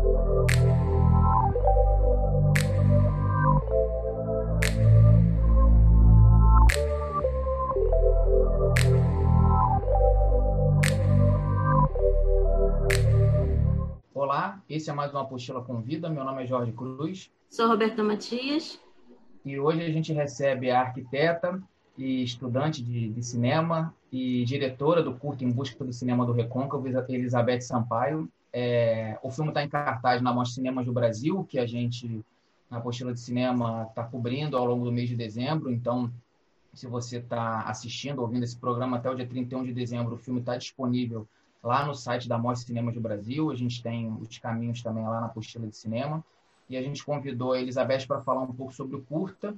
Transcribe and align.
Olá, 0.00 0.16
esse 14.70 14.88
é 14.88 14.92
mais 14.94 15.10
uma 15.10 15.20
Apostila 15.20 15.60
Convida. 15.60 16.08
Meu 16.08 16.24
nome 16.24 16.44
é 16.44 16.46
Jorge 16.46 16.72
Cruz. 16.72 17.30
Sou 17.50 17.68
Roberta 17.68 18.02
Matias. 18.02 18.80
E 19.44 19.58
hoje 19.58 19.82
a 19.82 19.90
gente 19.90 20.14
recebe 20.14 20.70
a 20.70 20.80
arquiteta 20.80 21.62
e 21.98 22.22
estudante 22.22 22.82
de, 22.82 23.10
de 23.10 23.22
cinema 23.22 23.94
e 24.10 24.46
diretora 24.46 25.02
do 25.02 25.14
curto 25.14 25.44
Em 25.44 25.50
Busca 25.50 25.84
do 25.84 25.92
Cinema 25.92 26.24
do 26.24 26.32
Recôncavo, 26.32 26.88
Elizabeth 26.88 27.60
Sampaio. 27.60 28.30
É, 28.52 29.18
o 29.22 29.30
filme 29.30 29.50
está 29.50 29.62
em 29.62 29.68
cartaz 29.68 30.20
na 30.20 30.32
Mostra 30.32 30.56
Cinemas 30.56 30.86
do 30.86 30.92
Brasil, 30.92 31.44
que 31.44 31.58
a 31.58 31.66
gente, 31.66 32.24
na 32.70 32.78
apostila 32.78 33.12
de 33.12 33.20
cinema, 33.20 33.86
está 33.88 34.02
cobrindo 34.04 34.56
ao 34.56 34.64
longo 34.64 34.84
do 34.84 34.92
mês 34.92 35.08
de 35.08 35.16
dezembro. 35.16 35.70
Então, 35.70 36.12
se 36.72 36.86
você 36.86 37.18
está 37.18 37.62
assistindo, 37.62 38.20
ouvindo 38.20 38.44
esse 38.44 38.56
programa 38.56 38.96
até 38.96 39.10
o 39.10 39.14
dia 39.14 39.26
31 39.26 39.64
de 39.64 39.72
dezembro, 39.72 40.14
o 40.14 40.18
filme 40.18 40.40
está 40.40 40.56
disponível 40.56 41.26
lá 41.62 41.84
no 41.84 41.94
site 41.94 42.28
da 42.28 42.38
Mostra 42.38 42.66
Cinemas 42.66 42.94
do 42.94 43.00
Brasil. 43.00 43.50
A 43.50 43.54
gente 43.54 43.82
tem 43.82 44.12
os 44.20 44.38
caminhos 44.38 44.82
também 44.82 45.04
lá 45.04 45.20
na 45.20 45.26
apostila 45.26 45.66
de 45.66 45.76
cinema. 45.76 46.24
E 46.68 46.76
a 46.76 46.82
gente 46.82 47.04
convidou 47.04 47.52
a 47.52 47.60
Elizabeth 47.60 48.06
para 48.06 48.20
falar 48.20 48.42
um 48.42 48.52
pouco 48.52 48.72
sobre 48.72 48.96
o 48.96 49.02
curta. 49.02 49.54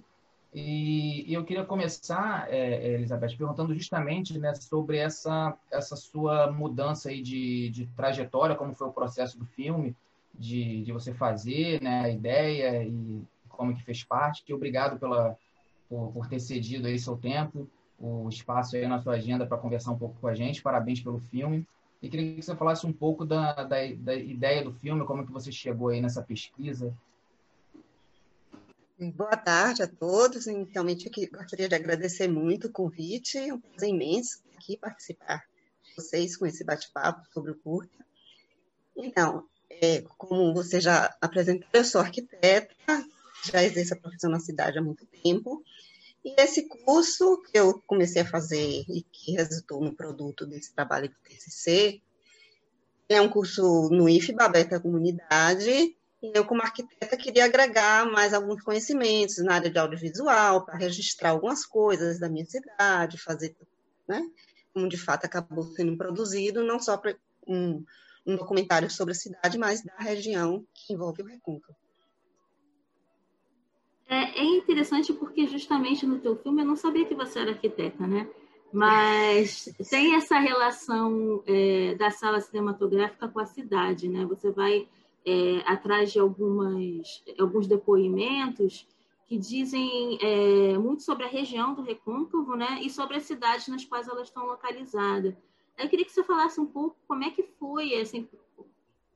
E, 0.54 1.32
eu 1.32 1.44
queria 1.44 1.64
começar, 1.64 2.46
é, 2.50 2.58
é, 2.58 2.94
Elizabeth, 2.94 3.36
perguntando 3.36 3.74
justamente 3.74 4.38
né, 4.38 4.54
sobre 4.54 4.98
essa, 4.98 5.56
essa 5.70 5.96
sua 5.96 6.52
mudança 6.52 7.08
aí 7.08 7.22
de, 7.22 7.70
de 7.70 7.86
trajetória, 7.96 8.54
como 8.54 8.74
foi 8.74 8.88
o 8.88 8.92
processo 8.92 9.38
do 9.38 9.46
filme, 9.46 9.96
de, 10.34 10.82
de 10.82 10.92
você 10.92 11.14
fazer 11.14 11.80
né, 11.82 12.00
a 12.00 12.10
ideia 12.10 12.84
e 12.84 13.22
como 13.48 13.74
que 13.74 13.82
fez 13.82 14.04
parte. 14.04 14.44
E 14.46 14.52
obrigado 14.52 14.98
pela, 14.98 15.38
por, 15.88 16.12
por 16.12 16.26
ter 16.28 16.38
cedido 16.38 16.86
aí 16.86 16.98
seu 16.98 17.16
tempo, 17.16 17.66
o 17.98 18.28
espaço 18.28 18.76
aí 18.76 18.86
na 18.86 19.00
sua 19.00 19.14
agenda 19.14 19.46
para 19.46 19.56
conversar 19.56 19.92
um 19.92 19.98
pouco 19.98 20.20
com 20.20 20.26
a 20.26 20.34
gente. 20.34 20.62
Parabéns 20.62 21.00
pelo 21.00 21.18
filme. 21.18 21.66
E 22.02 22.10
queria 22.10 22.34
que 22.34 22.42
você 22.42 22.54
falasse 22.54 22.84
um 22.86 22.92
pouco 22.92 23.24
da, 23.24 23.52
da, 23.54 23.78
da 23.96 24.14
ideia 24.14 24.62
do 24.62 24.72
filme, 24.72 25.04
como 25.06 25.24
que 25.24 25.32
você 25.32 25.52
chegou 25.52 25.88
aí 25.88 26.00
nessa 26.00 26.20
pesquisa, 26.20 26.92
Boa 29.10 29.36
tarde 29.36 29.82
a 29.82 29.88
todos. 29.88 30.46
Inicialmente, 30.46 31.08
aqui 31.08 31.26
gostaria 31.26 31.68
de 31.68 31.74
agradecer 31.74 32.28
muito 32.28 32.68
o 32.68 32.72
convite. 32.72 33.36
É 33.36 33.52
um 33.52 33.58
prazer 33.58 33.88
imenso 33.88 34.40
aqui 34.54 34.76
participar 34.76 35.44
de 35.82 35.96
vocês 35.96 36.36
com 36.36 36.46
esse 36.46 36.62
bate-papo 36.62 37.20
sobre 37.34 37.50
o 37.50 37.58
curta. 37.58 38.06
Então, 38.96 39.44
é, 39.68 40.02
como 40.16 40.54
você 40.54 40.80
já 40.80 41.12
apresentou, 41.20 41.68
eu 41.72 41.84
sou 41.84 42.00
arquiteta, 42.00 42.72
já 43.44 43.64
exerço 43.64 43.94
a 43.94 43.96
profissão 43.96 44.30
na 44.30 44.38
cidade 44.38 44.78
há 44.78 44.82
muito 44.82 45.04
tempo. 45.06 45.64
E 46.24 46.40
esse 46.40 46.68
curso 46.68 47.42
que 47.42 47.58
eu 47.58 47.82
comecei 47.84 48.22
a 48.22 48.30
fazer 48.30 48.84
e 48.88 49.02
que 49.02 49.32
resultou 49.32 49.80
no 49.80 49.96
produto 49.96 50.46
desse 50.46 50.72
trabalho 50.72 51.08
de 51.08 51.16
TCC, 51.24 52.00
é 53.08 53.20
um 53.20 53.28
curso 53.28 53.88
no 53.90 54.08
IFBA, 54.08 54.44
aberto 54.44 54.74
à 54.74 54.80
comunidade, 54.80 55.96
e 56.22 56.30
eu, 56.32 56.44
como 56.44 56.62
arquiteta, 56.62 57.16
queria 57.16 57.44
agregar 57.44 58.06
mais 58.06 58.32
alguns 58.32 58.62
conhecimentos 58.62 59.38
na 59.38 59.54
área 59.54 59.68
de 59.68 59.78
audiovisual, 59.78 60.64
para 60.64 60.76
registrar 60.76 61.30
algumas 61.30 61.66
coisas 61.66 62.20
da 62.20 62.28
minha 62.28 62.46
cidade, 62.46 63.18
fazer, 63.18 63.56
né? 64.06 64.24
Como 64.72 64.88
de 64.88 64.96
fato 64.96 65.24
acabou 65.24 65.64
sendo 65.64 65.96
produzido, 65.96 66.62
não 66.62 66.78
só 66.78 67.00
um, 67.46 67.84
um 68.24 68.36
documentário 68.36 68.88
sobre 68.88 69.12
a 69.12 69.16
cidade, 69.16 69.58
mas 69.58 69.82
da 69.82 69.96
região 69.96 70.64
que 70.72 70.94
envolve 70.94 71.22
o 71.22 71.26
Recôncavo. 71.26 71.76
É, 74.06 74.40
é, 74.40 74.44
interessante 74.44 75.12
porque 75.12 75.46
justamente 75.48 76.06
no 76.06 76.20
teu 76.20 76.36
filme 76.36 76.62
eu 76.62 76.66
não 76.66 76.76
sabia 76.76 77.04
que 77.04 77.14
você 77.14 77.40
era 77.40 77.50
arquiteta, 77.50 78.06
né? 78.06 78.28
Mas 78.72 79.68
tem 79.90 80.14
essa 80.14 80.38
relação 80.38 81.42
é, 81.46 81.94
da 81.96 82.10
sala 82.10 82.40
cinematográfica 82.40 83.26
com 83.26 83.40
a 83.40 83.46
cidade, 83.46 84.08
né? 84.08 84.24
Você 84.26 84.50
vai 84.50 84.86
é, 85.24 85.58
atrás 85.66 86.12
de 86.12 86.18
algumas, 86.18 87.22
alguns 87.38 87.66
depoimentos 87.66 88.86
que 89.26 89.38
dizem 89.38 90.18
é, 90.20 90.76
muito 90.76 91.02
sobre 91.02 91.24
a 91.24 91.28
região 91.28 91.74
do 91.74 91.82
Recôncavo, 91.82 92.54
né, 92.54 92.80
e 92.82 92.90
sobre 92.90 93.16
as 93.16 93.22
cidades 93.22 93.68
nas 93.68 93.84
quais 93.84 94.08
elas 94.08 94.28
estão 94.28 94.46
localizadas. 94.46 95.34
Eu 95.78 95.88
queria 95.88 96.04
que 96.04 96.12
você 96.12 96.22
falasse 96.22 96.60
um 96.60 96.66
pouco 96.66 96.96
como 97.08 97.24
é 97.24 97.30
que 97.30 97.42
foi, 97.42 97.94
assim, 97.94 98.28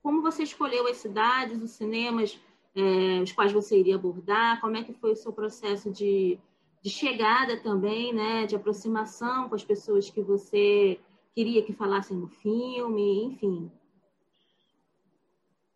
como 0.03 0.23
você 0.23 0.43
escolheu 0.43 0.87
as 0.87 0.97
cidades, 0.97 1.61
os 1.61 1.73
cinemas, 1.73 2.39
é, 2.75 3.21
os 3.23 3.33
quais 3.33 3.53
você 3.53 3.79
iria 3.79 3.97
abordar, 3.97 4.61
como 4.61 4.77
é 4.77 4.83
que 4.83 4.93
foi 4.95 5.13
o 5.13 5.17
seu 5.17 5.33
processo 5.33 5.91
de, 5.91 6.39
de 6.83 6.91
chegada 6.91 7.57
também, 7.59 8.13
né, 8.13 8.47
de 8.47 8.57
aproximação 8.57 9.49
com 9.49 9.55
as 9.55 9.65
pessoas 9.65 10.09
que 10.09 10.23
você 10.23 10.99
queria 11.35 11.63
que 11.63 11.73
falassem 11.73 12.17
no 12.17 12.29
filme, 12.29 13.25
enfim. 13.25 13.71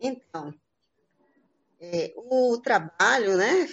Então, 0.00 0.55
é, 1.81 2.12
o 2.16 2.59
trabalho, 2.59 3.37
né, 3.37 3.69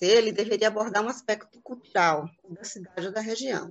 ele 0.00 0.32
deveria 0.32 0.68
abordar 0.68 1.04
um 1.04 1.08
aspecto 1.08 1.60
cultural 1.60 2.28
da 2.48 2.64
cidade 2.64 3.06
ou 3.06 3.12
da 3.12 3.20
região. 3.20 3.70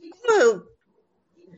E 0.00 0.10
como 0.10 0.32
eu 0.40 0.74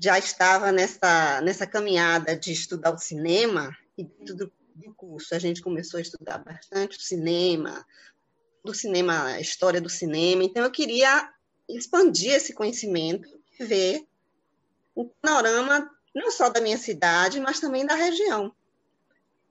já 0.00 0.18
estava 0.18 0.72
nessa, 0.72 1.40
nessa 1.40 1.66
caminhada 1.66 2.36
de 2.36 2.52
estudar 2.52 2.92
o 2.92 2.98
cinema, 2.98 3.76
e 3.96 4.04
dentro 4.04 4.34
do, 4.34 4.52
do 4.74 4.94
curso 4.94 5.34
a 5.34 5.38
gente 5.38 5.62
começou 5.62 5.98
a 5.98 6.02
estudar 6.02 6.38
bastante 6.38 6.98
o 6.98 7.00
cinema, 7.00 7.86
do 8.64 8.74
cinema, 8.74 9.24
a 9.24 9.40
história 9.40 9.80
do 9.80 9.88
cinema, 9.88 10.42
então 10.42 10.64
eu 10.64 10.70
queria 10.70 11.32
expandir 11.68 12.32
esse 12.32 12.52
conhecimento 12.52 13.28
e 13.58 13.64
ver 13.64 14.06
o 14.94 15.04
panorama 15.04 15.90
não 16.16 16.30
só 16.30 16.48
da 16.48 16.62
minha 16.62 16.78
cidade, 16.78 17.38
mas 17.38 17.60
também 17.60 17.84
da 17.84 17.94
região. 17.94 18.50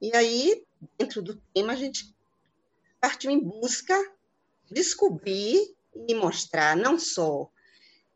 E 0.02 0.16
aí, 0.16 0.66
dentro 0.98 1.22
do 1.22 1.40
tema, 1.53 1.74
a 1.74 1.76
gente 1.76 2.12
partiu 3.00 3.30
em 3.30 3.40
busca 3.40 3.96
descobrir 4.72 5.76
e 6.08 6.16
mostrar 6.16 6.76
não 6.76 6.98
só 6.98 7.48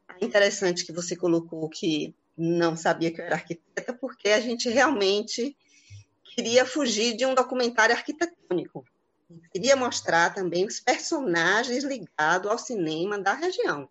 a 0.08 0.26
interessante 0.26 0.84
que 0.84 0.92
você 0.92 1.16
colocou 1.16 1.70
que 1.70 2.16
não 2.36 2.76
sabia 2.76 3.12
que 3.12 3.22
eu 3.22 3.26
era 3.26 3.36
arquiteta, 3.36 3.94
porque 3.94 4.30
a 4.30 4.40
gente 4.40 4.68
realmente 4.68 5.56
queria 6.24 6.66
fugir 6.66 7.16
de 7.16 7.28
um 7.28 7.36
documentário 7.36 7.96
arquitetônico. 7.96 8.84
Queria 9.52 9.76
mostrar 9.76 10.34
também 10.34 10.66
os 10.66 10.80
personagens 10.80 11.84
ligados 11.84 12.50
ao 12.50 12.58
cinema 12.58 13.20
da 13.20 13.34
região. 13.34 13.88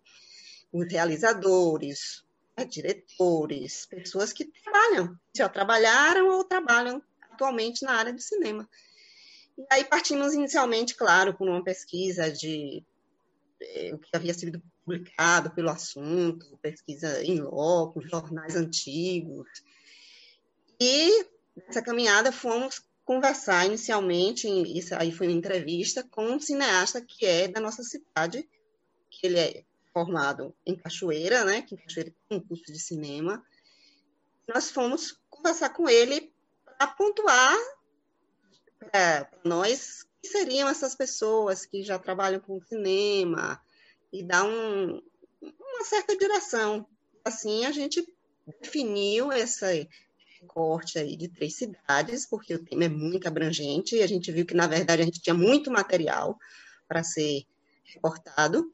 Os 0.69 0.91
realizadores, 0.91 2.25
diretores, 2.65 3.85
pessoas 3.85 4.33
que 4.33 4.45
trabalham, 4.45 5.17
já 5.35 5.47
trabalharam 5.49 6.27
ou 6.29 6.43
trabalham 6.43 7.01
atualmente 7.31 7.83
na 7.83 7.93
área 7.93 8.13
do 8.13 8.21
cinema. 8.21 8.67
E 9.57 9.65
aí 9.71 9.83
partimos 9.83 10.33
inicialmente, 10.33 10.95
claro, 10.95 11.33
por 11.33 11.47
uma 11.47 11.63
pesquisa 11.63 12.31
de 12.31 12.83
é, 13.61 13.93
o 13.93 13.99
que 13.99 14.09
havia 14.13 14.33
sido 14.33 14.61
publicado 14.85 15.51
pelo 15.51 15.69
assunto, 15.69 16.57
pesquisa 16.61 17.23
em 17.23 17.41
loco, 17.41 18.01
jornais 18.01 18.55
antigos. 18.55 19.47
E 20.79 21.25
nessa 21.55 21.81
caminhada 21.81 22.31
fomos 22.31 22.81
conversar 23.03 23.65
inicialmente, 23.65 24.47
isso 24.47 24.95
aí 24.95 25.11
foi 25.11 25.27
uma 25.27 25.37
entrevista 25.37 26.03
com 26.03 26.23
um 26.25 26.39
cineasta 26.39 27.01
que 27.01 27.25
é 27.25 27.47
da 27.47 27.59
nossa 27.59 27.83
cidade, 27.83 28.47
que 29.09 29.27
ele 29.27 29.39
é 29.39 29.63
formado 29.93 30.55
em 30.65 30.75
Cachoeira, 30.75 31.43
né, 31.43 31.61
que 31.61 31.75
em 31.75 31.77
Cachoeira 31.77 32.13
tem 32.27 32.37
um 32.37 32.41
curso 32.41 32.65
de 32.65 32.79
cinema. 32.79 33.43
Nós 34.47 34.71
fomos 34.71 35.19
conversar 35.29 35.69
com 35.69 35.89
ele 35.89 36.33
para 36.77 36.87
pontuar 36.87 37.57
para 38.79 39.29
nós 39.43 40.03
que 40.21 40.29
seriam 40.29 40.67
essas 40.67 40.95
pessoas 40.95 41.65
que 41.65 41.83
já 41.83 41.97
trabalham 41.99 42.39
com 42.39 42.61
cinema 42.61 43.61
e 44.11 44.23
dar 44.23 44.43
um, 44.43 45.01
uma 45.41 45.83
certa 45.83 46.17
direção. 46.17 46.85
Assim, 47.23 47.65
a 47.65 47.71
gente 47.71 48.05
definiu 48.61 49.31
esse 49.31 49.87
corte 50.47 50.97
aí 50.97 51.15
de 51.15 51.27
três 51.27 51.55
cidades, 51.55 52.25
porque 52.25 52.55
o 52.55 52.63
tema 52.63 52.85
é 52.85 52.89
muito 52.89 53.27
abrangente 53.27 53.95
e 53.95 54.01
a 54.03 54.07
gente 54.07 54.31
viu 54.31 54.45
que, 54.45 54.53
na 54.53 54.67
verdade, 54.67 55.01
a 55.01 55.05
gente 55.05 55.21
tinha 55.21 55.33
muito 55.33 55.69
material 55.71 56.37
para 56.87 57.03
ser 57.03 57.43
reportado. 57.83 58.71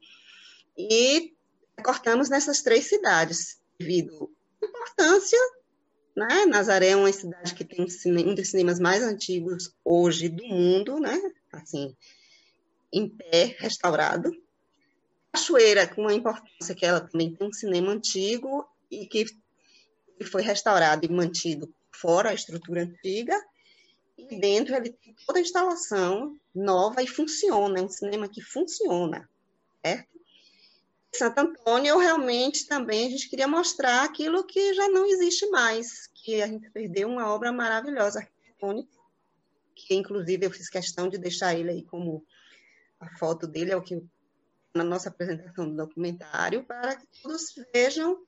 E 0.76 1.34
cortamos 1.82 2.28
nessas 2.28 2.62
três 2.62 2.86
cidades, 2.86 3.60
devido 3.78 4.30
à 4.62 4.66
importância. 4.66 5.38
Né? 6.16 6.46
Nazaré 6.46 6.88
é 6.88 6.96
uma 6.96 7.12
cidade 7.12 7.54
que 7.54 7.64
tem 7.64 7.82
um 7.82 8.34
dos 8.34 8.48
cinemas 8.48 8.80
mais 8.80 9.02
antigos 9.02 9.74
hoje 9.84 10.28
do 10.28 10.44
mundo, 10.44 10.98
né? 10.98 11.20
assim, 11.52 11.94
em 12.92 13.08
pé, 13.08 13.56
restaurado. 13.58 14.30
Cachoeira, 15.32 15.86
com 15.86 16.08
a 16.08 16.14
importância 16.14 16.74
que 16.74 16.86
ela 16.86 17.00
também 17.00 17.34
tem 17.34 17.46
um 17.46 17.52
cinema 17.52 17.92
antigo 17.92 18.66
e 18.90 19.06
que 19.06 19.26
foi 20.24 20.42
restaurado 20.42 21.04
e 21.04 21.12
mantido 21.12 21.72
fora 21.92 22.30
a 22.30 22.34
estrutura 22.34 22.82
antiga, 22.82 23.38
e 24.16 24.38
dentro 24.38 24.74
ele 24.74 24.90
tem 24.90 25.14
toda 25.26 25.38
a 25.38 25.42
instalação 25.42 26.38
nova 26.54 27.02
e 27.02 27.06
funciona, 27.06 27.78
é 27.78 27.82
um 27.82 27.88
cinema 27.88 28.28
que 28.28 28.40
funciona, 28.40 29.28
certo? 29.84 30.08
Santo 31.16 31.38
Antônio, 31.38 31.98
realmente 31.98 32.66
também 32.66 33.06
a 33.06 33.10
gente 33.10 33.28
queria 33.28 33.48
mostrar 33.48 34.04
aquilo 34.04 34.44
que 34.44 34.74
já 34.74 34.88
não 34.88 35.06
existe 35.06 35.48
mais, 35.50 36.08
que 36.14 36.42
a 36.42 36.46
gente 36.46 36.70
perdeu 36.70 37.08
uma 37.08 37.32
obra 37.32 37.52
maravilhosa 37.52 38.20
arquitetônica, 38.20 38.96
que 39.74 39.94
inclusive 39.94 40.46
eu 40.46 40.50
fiz 40.50 40.68
questão 40.68 41.08
de 41.08 41.18
deixar 41.18 41.54
ele 41.54 41.70
aí 41.70 41.82
como 41.84 42.24
a 43.00 43.08
foto 43.16 43.46
dele, 43.46 43.72
é 43.72 43.76
o 43.76 43.82
que 43.82 44.02
na 44.74 44.84
nossa 44.84 45.08
apresentação 45.08 45.68
do 45.68 45.76
documentário, 45.76 46.64
para 46.64 46.96
que 46.96 47.06
todos 47.22 47.54
vejam 47.72 48.22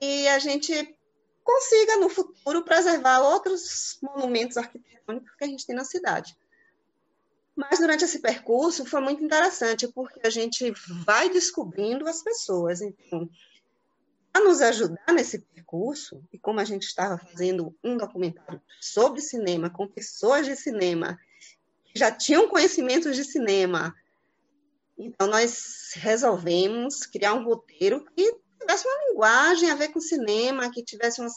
e 0.00 0.28
a 0.28 0.38
gente 0.38 0.96
consiga, 1.42 1.96
no 1.96 2.08
futuro, 2.08 2.62
preservar 2.62 3.20
outros 3.20 3.98
monumentos 4.02 4.56
arquitetônicos 4.56 5.34
que 5.34 5.44
a 5.44 5.46
gente 5.46 5.66
tem 5.66 5.74
na 5.74 5.84
cidade. 5.84 6.37
Mas 7.58 7.80
durante 7.80 8.04
esse 8.04 8.20
percurso 8.20 8.84
foi 8.84 9.00
muito 9.00 9.24
interessante, 9.24 9.88
porque 9.88 10.20
a 10.24 10.30
gente 10.30 10.72
vai 11.04 11.28
descobrindo 11.28 12.06
as 12.06 12.22
pessoas. 12.22 12.80
Então, 12.80 13.28
para 14.32 14.44
nos 14.44 14.60
ajudar 14.60 15.12
nesse 15.12 15.40
percurso, 15.40 16.22
e 16.32 16.38
como 16.38 16.60
a 16.60 16.64
gente 16.64 16.84
estava 16.84 17.18
fazendo 17.18 17.74
um 17.82 17.96
documentário 17.96 18.62
sobre 18.80 19.20
cinema, 19.20 19.68
com 19.68 19.88
pessoas 19.88 20.46
de 20.46 20.54
cinema, 20.54 21.18
que 21.86 21.98
já 21.98 22.12
tinham 22.12 22.46
conhecimentos 22.46 23.16
de 23.16 23.24
cinema, 23.24 23.92
então 24.96 25.26
nós 25.26 25.94
resolvemos 25.94 27.06
criar 27.06 27.34
um 27.34 27.42
roteiro 27.42 28.04
que 28.04 28.36
tivesse 28.60 28.86
uma 28.86 29.08
linguagem 29.08 29.68
a 29.72 29.74
ver 29.74 29.88
com 29.88 30.00
cinema, 30.00 30.70
que 30.70 30.84
tivesse 30.84 31.20
uma, 31.20 31.30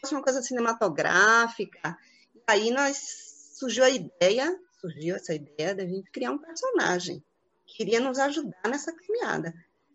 fosse 0.00 0.14
uma 0.14 0.22
coisa 0.22 0.42
cinematográfica. 0.42 1.96
E 2.34 2.42
aí 2.44 2.72
nós 2.72 3.52
surgiu 3.54 3.84
a 3.84 3.90
ideia 3.90 4.58
surgiu 4.84 5.16
essa 5.16 5.32
ideia 5.34 5.74
da 5.74 5.86
gente 5.86 6.10
criar 6.10 6.32
um 6.32 6.38
personagem 6.38 7.24
que 7.66 7.82
iria 7.82 8.00
nos 8.00 8.18
ajudar 8.18 8.68
nessa 8.68 8.92
caminhada. 8.92 9.54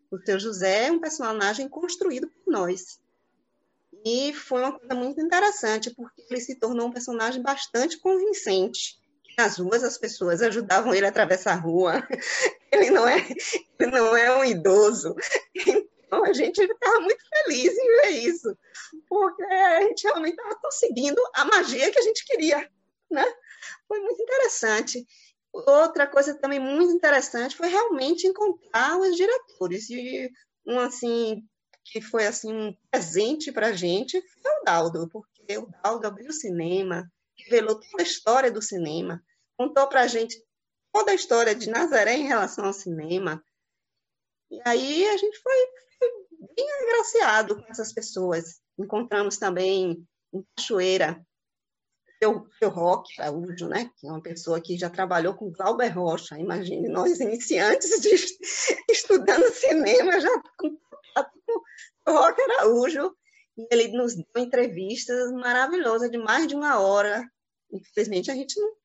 O 0.09 0.17
seu 0.17 0.39
José 0.39 0.87
é 0.87 0.91
um 0.91 0.99
personagem 0.99 1.69
construído 1.69 2.27
por 2.27 2.51
nós. 2.51 2.99
E 4.03 4.33
foi 4.33 4.61
uma 4.61 4.79
coisa 4.79 4.95
muito 4.95 5.21
interessante, 5.21 5.93
porque 5.93 6.25
ele 6.27 6.41
se 6.41 6.55
tornou 6.55 6.87
um 6.87 6.91
personagem 6.91 7.41
bastante 7.43 7.99
convincente. 7.99 8.97
Nas 9.37 9.59
ruas 9.59 9.83
as 9.83 9.97
pessoas 9.97 10.41
ajudavam 10.41 10.93
ele 10.93 11.05
a 11.05 11.09
atravessar 11.09 11.53
a 11.53 11.59
rua. 11.59 12.03
Ele 12.71 12.91
não 12.91 13.07
é, 13.07 13.17
ele 13.79 13.91
não 13.91 14.15
é 14.15 14.37
um 14.37 14.45
idoso. 14.45 15.15
Então 15.55 16.23
a 16.23 16.31
gente 16.33 16.61
estava 16.61 16.99
muito 16.99 17.23
feliz 17.27 17.75
em 17.75 18.01
ver 18.01 18.09
isso, 18.09 18.55
porque 19.09 19.41
a 19.41 19.81
gente 19.81 20.03
realmente 20.03 20.35
estava 20.35 20.55
conseguindo 20.57 21.19
a 21.33 21.45
magia 21.45 21.89
que 21.89 21.97
a 21.97 22.01
gente 22.03 22.23
queria, 22.25 22.69
né? 23.09 23.25
Foi 23.87 23.99
muito 23.99 24.21
interessante. 24.21 25.05
Outra 25.51 26.07
coisa 26.07 26.35
também 26.35 26.59
muito 26.59 26.93
interessante 26.93 27.55
foi 27.55 27.69
realmente 27.69 28.27
encontrar 28.27 28.99
os 28.99 29.15
diretores. 29.15 29.89
E 29.89 30.29
um 30.65 30.79
assim 30.79 31.43
que 31.85 32.01
foi 32.01 32.27
assim 32.27 32.53
um 32.53 32.75
presente 32.91 33.51
para 33.51 33.67
a 33.67 33.73
gente 33.73 34.21
foi 34.21 34.51
o 34.51 34.63
Daldo, 34.63 35.09
porque 35.09 35.57
o 35.57 35.67
Daldo 35.83 36.07
abriu 36.07 36.29
o 36.29 36.33
cinema, 36.33 37.11
revelou 37.37 37.79
toda 37.79 38.03
a 38.03 38.05
história 38.05 38.51
do 38.51 38.61
cinema, 38.61 39.23
contou 39.57 39.87
para 39.87 40.01
a 40.01 40.07
gente 40.07 40.39
toda 40.93 41.11
a 41.11 41.15
história 41.15 41.55
de 41.55 41.69
Nazaré 41.69 42.15
em 42.15 42.27
relação 42.27 42.65
ao 42.65 42.73
cinema. 42.73 43.43
E 44.51 44.61
aí 44.65 45.07
a 45.07 45.17
gente 45.17 45.37
foi, 45.39 45.53
foi 45.97 46.09
bem 46.55 46.71
agraciado 46.71 47.55
com 47.55 47.71
essas 47.71 47.93
pessoas. 47.93 48.61
Encontramos 48.77 49.37
também 49.37 50.05
em 50.33 50.45
Cachoeira 50.55 51.25
seu, 52.21 52.47
seu 52.59 52.69
Roque 52.69 53.19
Araújo, 53.19 53.67
né, 53.67 53.89
que 53.97 54.07
é 54.07 54.11
uma 54.11 54.21
pessoa 54.21 54.59
que 54.59 54.77
já 54.77 54.89
trabalhou 54.89 55.33
com 55.33 55.51
Glauber 55.51 55.87
Rocha, 55.87 56.37
imagine, 56.37 56.89
nós 56.89 57.19
iniciantes 57.19 58.01
de, 58.01 58.09
estudando 58.91 59.51
cinema, 59.53 60.19
já 60.19 60.29
com, 60.57 60.67
o 60.67 62.11
Roque 62.11 62.41
Araújo, 62.41 63.15
e 63.57 63.67
ele 63.71 63.89
nos 63.89 64.15
deu 64.15 64.43
entrevistas 64.43 65.31
maravilhosas 65.31 66.11
de 66.11 66.17
mais 66.17 66.47
de 66.47 66.55
uma 66.55 66.79
hora. 66.79 67.25
Infelizmente, 67.71 68.31
a 68.31 68.35
gente 68.35 68.59
não, 68.59 68.75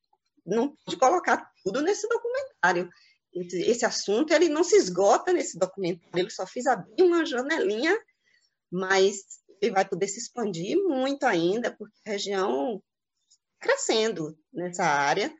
não 0.45 0.75
pode 0.85 0.97
colocar 0.97 1.51
tudo 1.63 1.81
nesse 1.81 2.07
documentário. 2.07 2.89
Esse 3.33 3.85
assunto 3.85 4.33
ele 4.33 4.47
não 4.47 4.63
se 4.63 4.77
esgota 4.77 5.33
nesse 5.33 5.57
documentário, 5.57 6.19
ele 6.19 6.29
só 6.29 6.45
fiz 6.45 6.67
abrir 6.67 7.03
uma 7.03 7.25
janelinha, 7.25 7.97
mas 8.71 9.23
ele 9.61 9.73
vai 9.73 9.87
poder 9.87 10.07
se 10.07 10.19
expandir 10.19 10.77
muito 10.77 11.25
ainda, 11.25 11.71
porque 11.71 11.95
a 12.05 12.11
região 12.11 12.81
crescendo 13.65 14.37
nessa 14.53 14.85
área, 14.85 15.35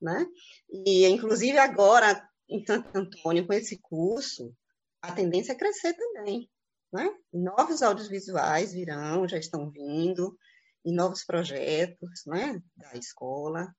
né? 0.00 0.26
E, 0.68 1.06
inclusive, 1.06 1.56
agora, 1.58 2.28
em 2.48 2.64
Santo 2.66 2.88
Antônio, 2.98 3.46
com 3.46 3.52
esse 3.52 3.78
curso, 3.80 4.52
a 5.00 5.12
tendência 5.12 5.52
é 5.52 5.56
crescer 5.56 5.94
também, 5.94 6.50
né? 6.92 7.08
Novos 7.32 7.80
audiovisuais 7.80 8.72
virão, 8.72 9.28
já 9.28 9.38
estão 9.38 9.70
vindo, 9.70 10.36
e 10.84 10.92
novos 10.92 11.24
projetos, 11.24 12.24
né? 12.26 12.60
Da 12.76 12.94
escola. 12.94 13.72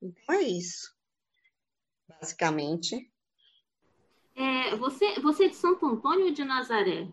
Então, 0.00 0.34
é 0.34 0.42
isso, 0.42 0.90
basicamente. 2.08 3.12
É, 4.34 4.74
você, 4.76 5.20
você 5.20 5.44
é 5.44 5.48
de 5.48 5.56
Santo 5.56 5.84
Antônio 5.84 6.26
ou 6.26 6.32
de 6.32 6.44
Nazaré? 6.44 7.06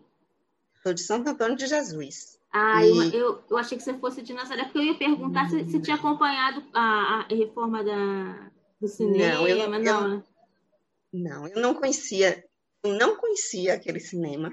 Sou 0.82 0.94
de 0.94 1.02
Santo 1.02 1.28
Antônio 1.28 1.56
de 1.56 1.66
Jesus. 1.66 2.38
Ah, 2.58 2.82
e... 2.82 2.88
eu, 2.88 3.02
eu, 3.12 3.44
eu, 3.50 3.58
achei 3.58 3.76
que 3.76 3.84
você 3.84 3.92
fosse 3.98 4.22
de 4.22 4.32
Nazaré, 4.32 4.64
porque 4.64 4.78
eu 4.78 4.82
ia 4.82 4.96
perguntar 4.96 5.50
se, 5.50 5.62
se 5.70 5.78
tinha 5.78 5.96
acompanhado 5.96 6.64
a, 6.72 7.20
a, 7.20 7.26
reforma 7.28 7.84
da, 7.84 8.50
do 8.80 8.88
cinema, 8.88 9.34
não, 9.34 9.46
eu, 9.46 9.70
não, 9.70 9.78
não, 9.78 10.08
né? 10.08 10.24
Não, 11.12 11.48
eu 11.48 11.60
não 11.60 11.74
conhecia, 11.74 12.42
eu 12.82 12.94
não 12.94 13.16
conhecia 13.16 13.74
aquele 13.74 14.00
cinema. 14.00 14.50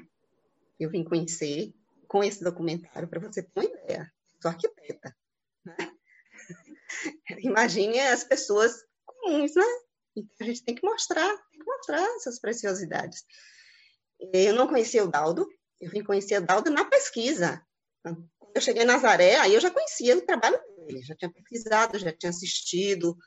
Eu 0.77 0.89
vim 0.89 1.05
conhecer 1.05 1.73
com 2.05 2.21
esse 2.21 2.44
documentário, 2.44 3.07
para 3.07 3.21
você 3.21 3.41
ter 3.41 3.51
uma 3.55 3.63
ideia. 3.63 4.11
Sou 4.41 4.51
arquiteta. 4.51 5.15
Né? 5.63 5.77
Imagine 7.39 8.01
as 8.01 8.25
pessoas 8.25 8.83
comuns, 9.05 9.55
né? 9.55 9.63
Então 10.13 10.35
a 10.41 10.44
gente 10.44 10.65
tem 10.65 10.75
que 10.75 10.85
mostrar, 10.85 11.38
tem 11.51 11.59
que 11.61 11.65
mostrar 11.65 12.03
essas 12.17 12.38
preciosidades. 12.38 13.23
Eu 14.33 14.53
não 14.53 14.67
conhecia 14.67 15.05
o 15.05 15.09
Daldo, 15.09 15.47
eu 15.79 15.89
vim 15.89 16.03
conhecer 16.03 16.41
o 16.41 16.45
Daldo 16.45 16.69
na 16.69 16.83
pesquisa. 16.83 17.65
Quando 18.03 18.29
eu 18.53 18.61
cheguei 18.61 18.83
em 18.83 18.85
Nazaré, 18.85 19.38
aí 19.38 19.53
eu 19.53 19.61
já 19.61 19.71
conhecia 19.71 20.17
o 20.17 20.25
trabalho 20.25 20.59
dele, 20.75 21.01
já 21.01 21.15
tinha 21.15 21.31
pesquisado, 21.31 21.97
já 21.97 22.12
tinha 22.12 22.29
assistido 22.29 23.17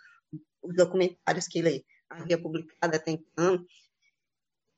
os 0.62 0.74
documentários 0.76 1.48
que 1.48 1.58
ele 1.58 1.84
havia 2.08 2.40
publicado 2.40 2.96
até 2.96 3.12
então. 3.12 3.64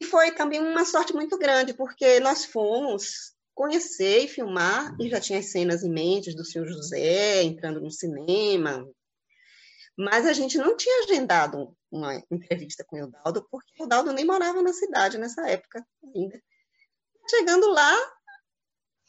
E 0.01 0.05
foi 0.05 0.31
também 0.31 0.61
uma 0.61 0.85
sorte 0.85 1.13
muito 1.13 1.37
grande, 1.37 1.75
porque 1.75 2.21
nós 2.21 2.45
fomos 2.45 3.35
conhecer 3.55 4.21
e 4.21 4.29
filmar, 4.29 4.95
e 5.01 5.11
já 5.11 5.21
tinha 5.21 5.43
cenas 5.43 5.83
em 5.83 5.91
mente 5.91 6.35
do 6.35 6.45
senhor 6.45 6.69
José 6.69 7.43
entrando 7.43 7.81
no 7.81 7.91
cinema, 7.91 8.89
mas 9.99 10.27
a 10.27 10.33
gente 10.33 10.57
não 10.57 10.77
tinha 10.77 11.03
agendado 11.03 11.77
uma 11.91 12.23
entrevista 12.31 12.85
com 12.87 13.03
o 13.03 13.11
Daldo, 13.11 13.45
porque 13.51 13.83
o 13.83 13.87
Daldo 13.87 14.13
nem 14.13 14.25
morava 14.25 14.63
na 14.63 14.73
cidade 14.73 15.19
nessa 15.19 15.45
época 15.49 15.85
ainda. 16.15 16.41
Chegando 17.29 17.69
lá, 17.73 17.97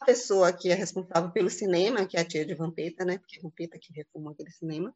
a 0.00 0.04
pessoa 0.06 0.52
que 0.52 0.70
é 0.70 0.74
responsável 0.74 1.30
pelo 1.30 1.50
cinema, 1.50 2.06
que 2.06 2.16
é 2.16 2.20
a 2.20 2.24
tia 2.24 2.44
de 2.44 2.54
Vampeta, 2.54 3.04
né? 3.04 3.18
Porque 3.18 3.38
é 3.38 3.42
Vampeta 3.42 3.78
que 3.78 3.92
reformou 3.92 4.32
aquele 4.32 4.50
cinema, 4.50 4.94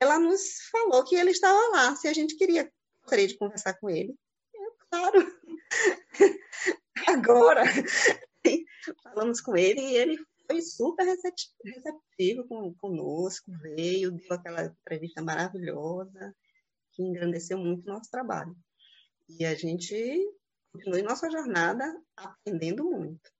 ela 0.00 0.18
nos 0.18 0.62
falou 0.70 1.04
que 1.04 1.14
ele 1.14 1.30
estava 1.30 1.60
lá, 1.70 1.94
se 1.94 2.08
a 2.08 2.12
gente 2.12 2.36
queria, 2.36 2.70
gostaria 3.02 3.28
de 3.28 3.36
conversar 3.36 3.74
com 3.74 3.88
ele. 3.88 4.16
Eu, 4.54 4.76
claro, 4.90 5.40
agora. 7.06 7.62
Falamos 9.04 9.40
com 9.40 9.56
ele 9.56 9.80
e 9.80 9.96
ele 9.96 10.18
foi 10.46 10.60
super 10.60 11.04
receptivo 11.04 12.74
conosco, 12.78 13.52
veio, 13.60 14.10
deu 14.10 14.32
aquela 14.32 14.64
entrevista 14.64 15.22
maravilhosa, 15.22 16.34
que 16.92 17.02
engrandeceu 17.02 17.58
muito 17.58 17.84
o 17.84 17.94
nosso 17.94 18.10
trabalho. 18.10 18.56
E 19.28 19.44
a 19.44 19.54
gente 19.54 19.94
continua 20.72 21.02
nossa 21.02 21.30
jornada 21.30 21.84
aprendendo 22.16 22.84
muito. 22.84 23.30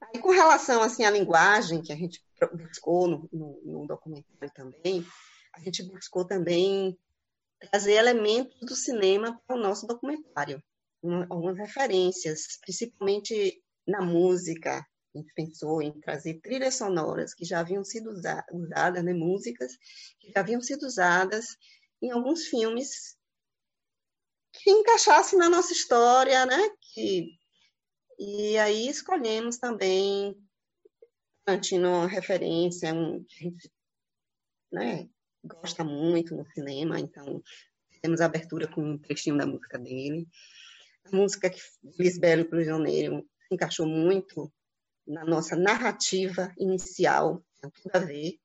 Aí, 0.00 0.20
com 0.20 0.30
relação 0.30 0.82
assim 0.82 1.04
à 1.04 1.10
linguagem 1.10 1.82
que 1.82 1.92
a 1.92 1.96
gente 1.96 2.22
buscou 2.52 3.08
no, 3.08 3.28
no, 3.32 3.60
no 3.64 3.86
documentário 3.86 4.52
também, 4.54 5.04
a 5.54 5.60
gente 5.60 5.82
buscou 5.82 6.24
também 6.24 6.96
trazer 7.58 7.94
elementos 7.94 8.58
do 8.60 8.76
cinema 8.76 9.40
para 9.46 9.56
o 9.56 9.60
nosso 9.60 9.86
documentário, 9.86 10.62
uma, 11.02 11.26
algumas 11.28 11.58
referências, 11.58 12.58
principalmente 12.60 13.62
na 13.86 14.00
música. 14.00 14.86
A 15.14 15.18
gente 15.18 15.32
pensou 15.34 15.82
em 15.82 15.98
trazer 16.00 16.40
trilhas 16.40 16.76
sonoras 16.76 17.34
que 17.34 17.44
já 17.44 17.60
haviam 17.60 17.82
sido 17.82 18.10
usa 18.10 18.44
usadas, 18.52 19.02
né, 19.02 19.12
músicas 19.12 19.72
que 20.20 20.30
já 20.30 20.40
haviam 20.40 20.60
sido 20.60 20.86
usadas 20.86 21.56
em 22.00 22.12
alguns 22.12 22.44
filmes 22.44 23.16
que 24.52 24.70
encaixassem 24.70 25.38
na 25.38 25.48
nossa 25.48 25.72
história, 25.72 26.46
né, 26.46 26.70
que 26.92 27.37
e 28.18 28.58
aí 28.58 28.88
escolhemos 28.88 29.58
também 29.58 30.36
Tarantino 31.48 31.88
uma 31.88 32.06
referência, 32.06 32.92
um, 32.92 33.24
a 33.24 33.42
gente 33.42 33.72
né, 34.70 35.08
gosta 35.42 35.82
muito 35.82 36.36
no 36.36 36.44
cinema, 36.52 37.00
então 37.00 37.42
temos 38.02 38.20
a 38.20 38.26
abertura 38.26 38.68
com 38.68 38.82
um 38.82 38.98
trechinho 38.98 39.38
da 39.38 39.46
música 39.46 39.78
dele. 39.78 40.28
A 41.06 41.16
música 41.16 41.48
que 41.48 41.60
Lisbelo 41.98 42.44
Prisioneiro 42.44 43.26
encaixou 43.50 43.86
muito 43.86 44.52
na 45.06 45.24
nossa 45.24 45.56
narrativa 45.56 46.52
inicial, 46.58 47.42
tem 47.62 47.70
tudo 47.70 47.96
a 47.96 47.98
ver 48.00 48.38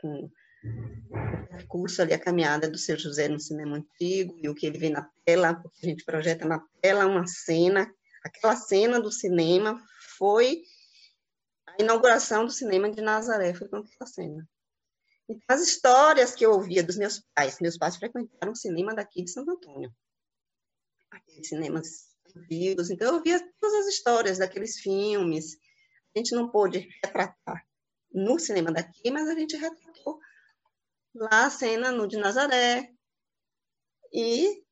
com 0.00 0.24
o 0.24 1.48
percurso 1.50 2.00
ali, 2.00 2.14
a 2.14 2.18
caminhada 2.18 2.70
do 2.70 2.78
seu 2.78 2.98
José 2.98 3.28
no 3.28 3.38
cinema 3.38 3.76
antigo 3.76 4.34
e 4.42 4.48
o 4.48 4.54
que 4.54 4.66
ele 4.66 4.78
vê 4.78 4.88
na 4.88 5.06
tela, 5.26 5.54
porque 5.54 5.86
a 5.86 5.88
gente 5.90 6.04
projeta 6.04 6.46
na 6.46 6.60
tela 6.80 7.06
uma 7.06 7.26
cena, 7.26 7.92
aquela 8.26 8.56
cena 8.56 9.00
do 9.00 9.10
cinema 9.10 9.80
foi 10.16 10.62
a 11.66 11.82
inauguração 11.82 12.44
do 12.44 12.50
cinema 12.50 12.90
de 12.90 13.00
Nazaré, 13.00 13.54
foi 13.54 13.68
com 13.68 13.76
aquela 13.76 14.06
cena. 14.06 14.48
Então, 15.28 15.42
as 15.48 15.62
histórias 15.62 16.34
que 16.34 16.44
eu 16.44 16.52
ouvia 16.52 16.82
dos 16.82 16.96
meus 16.96 17.24
pais, 17.34 17.58
meus 17.60 17.76
pais 17.76 17.96
frequentaram 17.96 18.52
o 18.52 18.56
cinema 18.56 18.94
daqui 18.94 19.22
de 19.22 19.30
Santo 19.30 19.50
Antônio, 19.50 19.92
aqueles 21.10 21.48
cinemas 21.48 22.16
antigos, 22.36 22.90
então 22.90 23.08
eu 23.08 23.14
ouvia 23.14 23.40
todas 23.60 23.86
as 23.86 23.94
histórias 23.94 24.38
daqueles 24.38 24.78
filmes, 24.78 25.56
a 26.14 26.18
gente 26.18 26.34
não 26.34 26.50
pôde 26.50 26.88
retratar 27.04 27.66
no 28.12 28.38
cinema 28.38 28.72
daqui, 28.72 29.10
mas 29.10 29.28
a 29.28 29.34
gente 29.34 29.56
retratou 29.56 30.18
lá 31.14 31.46
a 31.46 31.50
cena 31.50 31.90
no 31.90 32.06
de 32.06 32.16
Nazaré. 32.16 32.92
E 34.12 34.64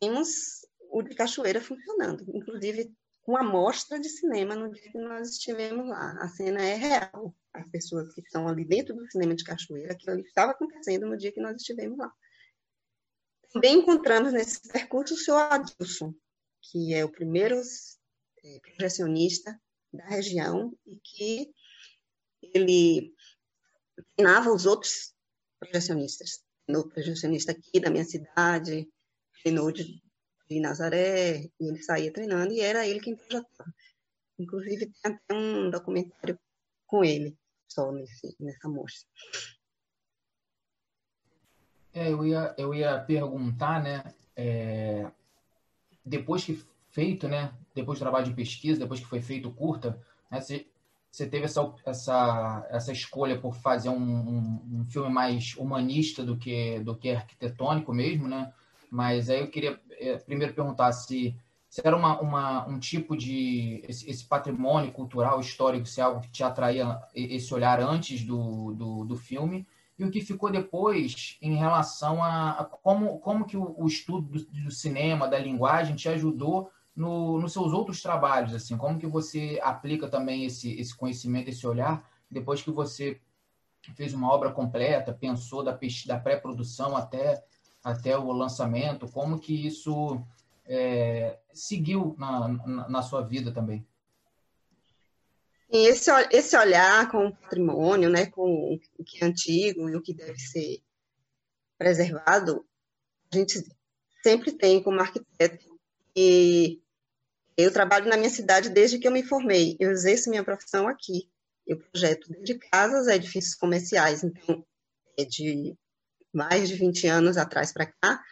temos 0.00 0.65
o 0.90 1.02
de 1.02 1.14
Cachoeira 1.14 1.60
funcionando, 1.60 2.24
inclusive 2.34 2.92
com 3.22 3.36
amostra 3.36 3.98
de 3.98 4.08
cinema 4.08 4.54
no 4.54 4.70
dia 4.72 4.90
que 4.90 4.98
nós 4.98 5.30
estivemos 5.30 5.88
lá. 5.88 6.16
A 6.20 6.28
cena 6.28 6.62
é 6.62 6.74
real, 6.74 7.34
as 7.52 7.68
pessoas 7.70 8.14
que 8.14 8.20
estão 8.20 8.46
ali 8.46 8.64
dentro 8.64 8.94
do 8.94 9.10
cinema 9.10 9.34
de 9.34 9.42
Cachoeira, 9.42 9.92
aquilo 9.92 10.12
ali 10.12 10.22
estava 10.22 10.52
acontecendo 10.52 11.06
no 11.06 11.16
dia 11.16 11.32
que 11.32 11.40
nós 11.40 11.56
estivemos 11.56 11.98
lá. 11.98 12.12
Também 13.52 13.78
encontramos 13.78 14.32
nesse 14.32 14.60
percurso 14.68 15.14
o 15.14 15.16
senhor 15.16 15.38
Adilson, 15.50 16.14
que 16.62 16.94
é 16.94 17.04
o 17.04 17.10
primeiro 17.10 17.56
é, 17.58 18.60
projecionista 18.60 19.60
da 19.92 20.06
região 20.06 20.76
e 20.86 21.00
que 21.02 21.52
ele 22.54 23.12
treinava 24.14 24.52
os 24.52 24.66
outros 24.66 25.14
projecionistas. 25.58 26.44
No 26.68 26.88
projecionista 26.88 27.52
aqui 27.52 27.80
da 27.80 27.90
minha 27.90 28.04
cidade, 28.04 28.88
treinou 29.42 29.72
de, 29.72 30.02
de 30.48 30.60
Nazaré, 30.60 31.50
e 31.60 31.68
ele 31.68 31.82
saía 31.82 32.12
treinando 32.12 32.52
e 32.52 32.60
era 32.60 32.86
ele 32.86 33.00
quem 33.00 33.16
projetava. 33.16 33.74
Inclusive, 34.38 34.86
tem 34.86 35.12
até 35.12 35.34
um 35.34 35.70
documentário 35.70 36.38
com 36.86 37.04
ele, 37.04 37.36
só 37.68 37.90
nesse, 37.90 38.36
nessa 38.38 38.68
mostra. 38.68 39.08
É, 41.92 42.12
eu 42.12 42.24
ia, 42.26 42.54
eu 42.58 42.74
ia 42.74 43.00
perguntar, 43.00 43.82
né, 43.82 44.04
é, 44.36 45.10
depois 46.04 46.44
que 46.44 46.62
feito, 46.90 47.26
né, 47.26 47.52
depois 47.74 47.98
do 47.98 48.02
trabalho 48.02 48.26
de 48.26 48.34
pesquisa, 48.34 48.80
depois 48.80 49.00
que 49.00 49.06
foi 49.06 49.22
feito 49.22 49.50
curta, 49.50 49.98
né, 50.30 50.40
você, 50.40 50.66
você 51.10 51.26
teve 51.26 51.46
essa, 51.46 51.74
essa, 51.86 52.66
essa 52.70 52.92
escolha 52.92 53.40
por 53.40 53.54
fazer 53.54 53.88
um, 53.88 53.96
um, 53.96 54.80
um, 54.80 54.86
filme 54.90 55.08
mais 55.08 55.56
humanista 55.56 56.22
do 56.22 56.36
que, 56.36 56.80
do 56.80 56.94
que 56.94 57.10
arquitetônico 57.10 57.94
mesmo, 57.94 58.28
né? 58.28 58.52
Mas 58.90 59.28
aí 59.28 59.40
eu 59.40 59.50
queria 59.50 59.80
é, 59.92 60.16
primeiro 60.16 60.54
perguntar 60.54 60.92
se, 60.92 61.36
se 61.68 61.80
era 61.84 61.96
uma, 61.96 62.20
uma, 62.20 62.68
um 62.68 62.78
tipo 62.78 63.16
de... 63.16 63.82
Esse, 63.88 64.08
esse, 64.10 64.24
patrimônio 64.24 64.92
cultural, 64.92 65.40
histórico, 65.40 65.86
se 65.86 66.00
é 66.00 66.04
algo 66.04 66.20
que 66.20 66.30
te 66.30 66.42
atraía 66.42 67.00
esse 67.14 67.52
olhar 67.52 67.80
antes 67.80 68.24
do, 68.24 68.72
do, 68.74 69.04
do 69.04 69.16
filme, 69.16 69.66
e 69.98 70.04
o 70.04 70.10
que 70.10 70.20
ficou 70.20 70.50
depois 70.50 71.38
em 71.40 71.56
relação 71.56 72.22
a, 72.22 72.50
a 72.50 72.64
como, 72.64 73.18
como 73.18 73.46
que 73.46 73.56
o, 73.56 73.74
o 73.78 73.86
estudo 73.86 74.38
do, 74.38 74.44
do, 74.64 74.70
cinema, 74.70 75.26
da 75.26 75.38
linguagem, 75.38 75.96
te 75.96 76.08
ajudou 76.08 76.70
no, 76.94 77.38
nos 77.38 77.52
seus 77.52 77.72
outros 77.72 78.02
trabalhos, 78.02 78.54
assim, 78.54 78.76
como 78.76 78.98
que 78.98 79.06
você 79.06 79.58
aplica 79.62 80.08
também 80.08 80.44
esse, 80.44 80.78
esse 80.78 80.94
conhecimento, 80.96 81.48
esse 81.48 81.66
olhar, 81.66 82.08
depois 82.30 82.62
que 82.62 82.70
você 82.70 83.20
fez 83.94 84.12
uma 84.12 84.32
obra 84.32 84.50
completa, 84.50 85.12
pensou 85.12 85.62
da, 85.62 85.78
da 86.06 86.18
pré-produção 86.18 86.96
até, 86.96 87.42
até 87.86 88.18
o 88.18 88.32
lançamento, 88.32 89.08
como 89.08 89.38
que 89.38 89.64
isso 89.64 90.20
é, 90.64 91.38
seguiu 91.52 92.16
na, 92.18 92.48
na, 92.48 92.88
na 92.88 93.02
sua 93.02 93.22
vida 93.22 93.52
também? 93.52 93.86
Esse, 95.70 96.10
esse 96.32 96.56
olhar 96.56 97.08
com 97.08 97.28
o 97.28 97.36
patrimônio, 97.36 98.10
né, 98.10 98.26
com 98.26 98.76
o 98.98 99.04
que 99.04 99.22
é 99.22 99.24
antigo 99.24 99.88
e 99.88 99.94
o 99.94 100.02
que 100.02 100.12
deve 100.12 100.36
ser 100.36 100.82
preservado, 101.78 102.66
a 103.32 103.36
gente 103.36 103.62
sempre 104.20 104.50
tem 104.50 104.82
como 104.82 105.00
arquiteto. 105.00 105.78
E 106.16 106.82
eu 107.56 107.72
trabalho 107.72 108.08
na 108.08 108.16
minha 108.16 108.30
cidade 108.30 108.68
desde 108.68 108.98
que 108.98 109.06
eu 109.06 109.12
me 109.12 109.22
formei. 109.22 109.76
Eu 109.78 109.92
exerço 109.92 110.28
minha 110.28 110.42
profissão 110.42 110.88
aqui. 110.88 111.30
Eu 111.64 111.78
projeto 111.78 112.28
desde 112.30 112.58
casas 112.58 113.06
a 113.06 113.14
edifícios 113.14 113.54
comerciais. 113.54 114.24
Então, 114.24 114.66
é 115.16 115.24
de 115.24 115.76
mais 116.36 116.68
de 116.68 116.76
20 116.76 117.06
anos 117.06 117.36
atrás 117.36 117.72
para 117.72 117.86
cá. 117.86 118.22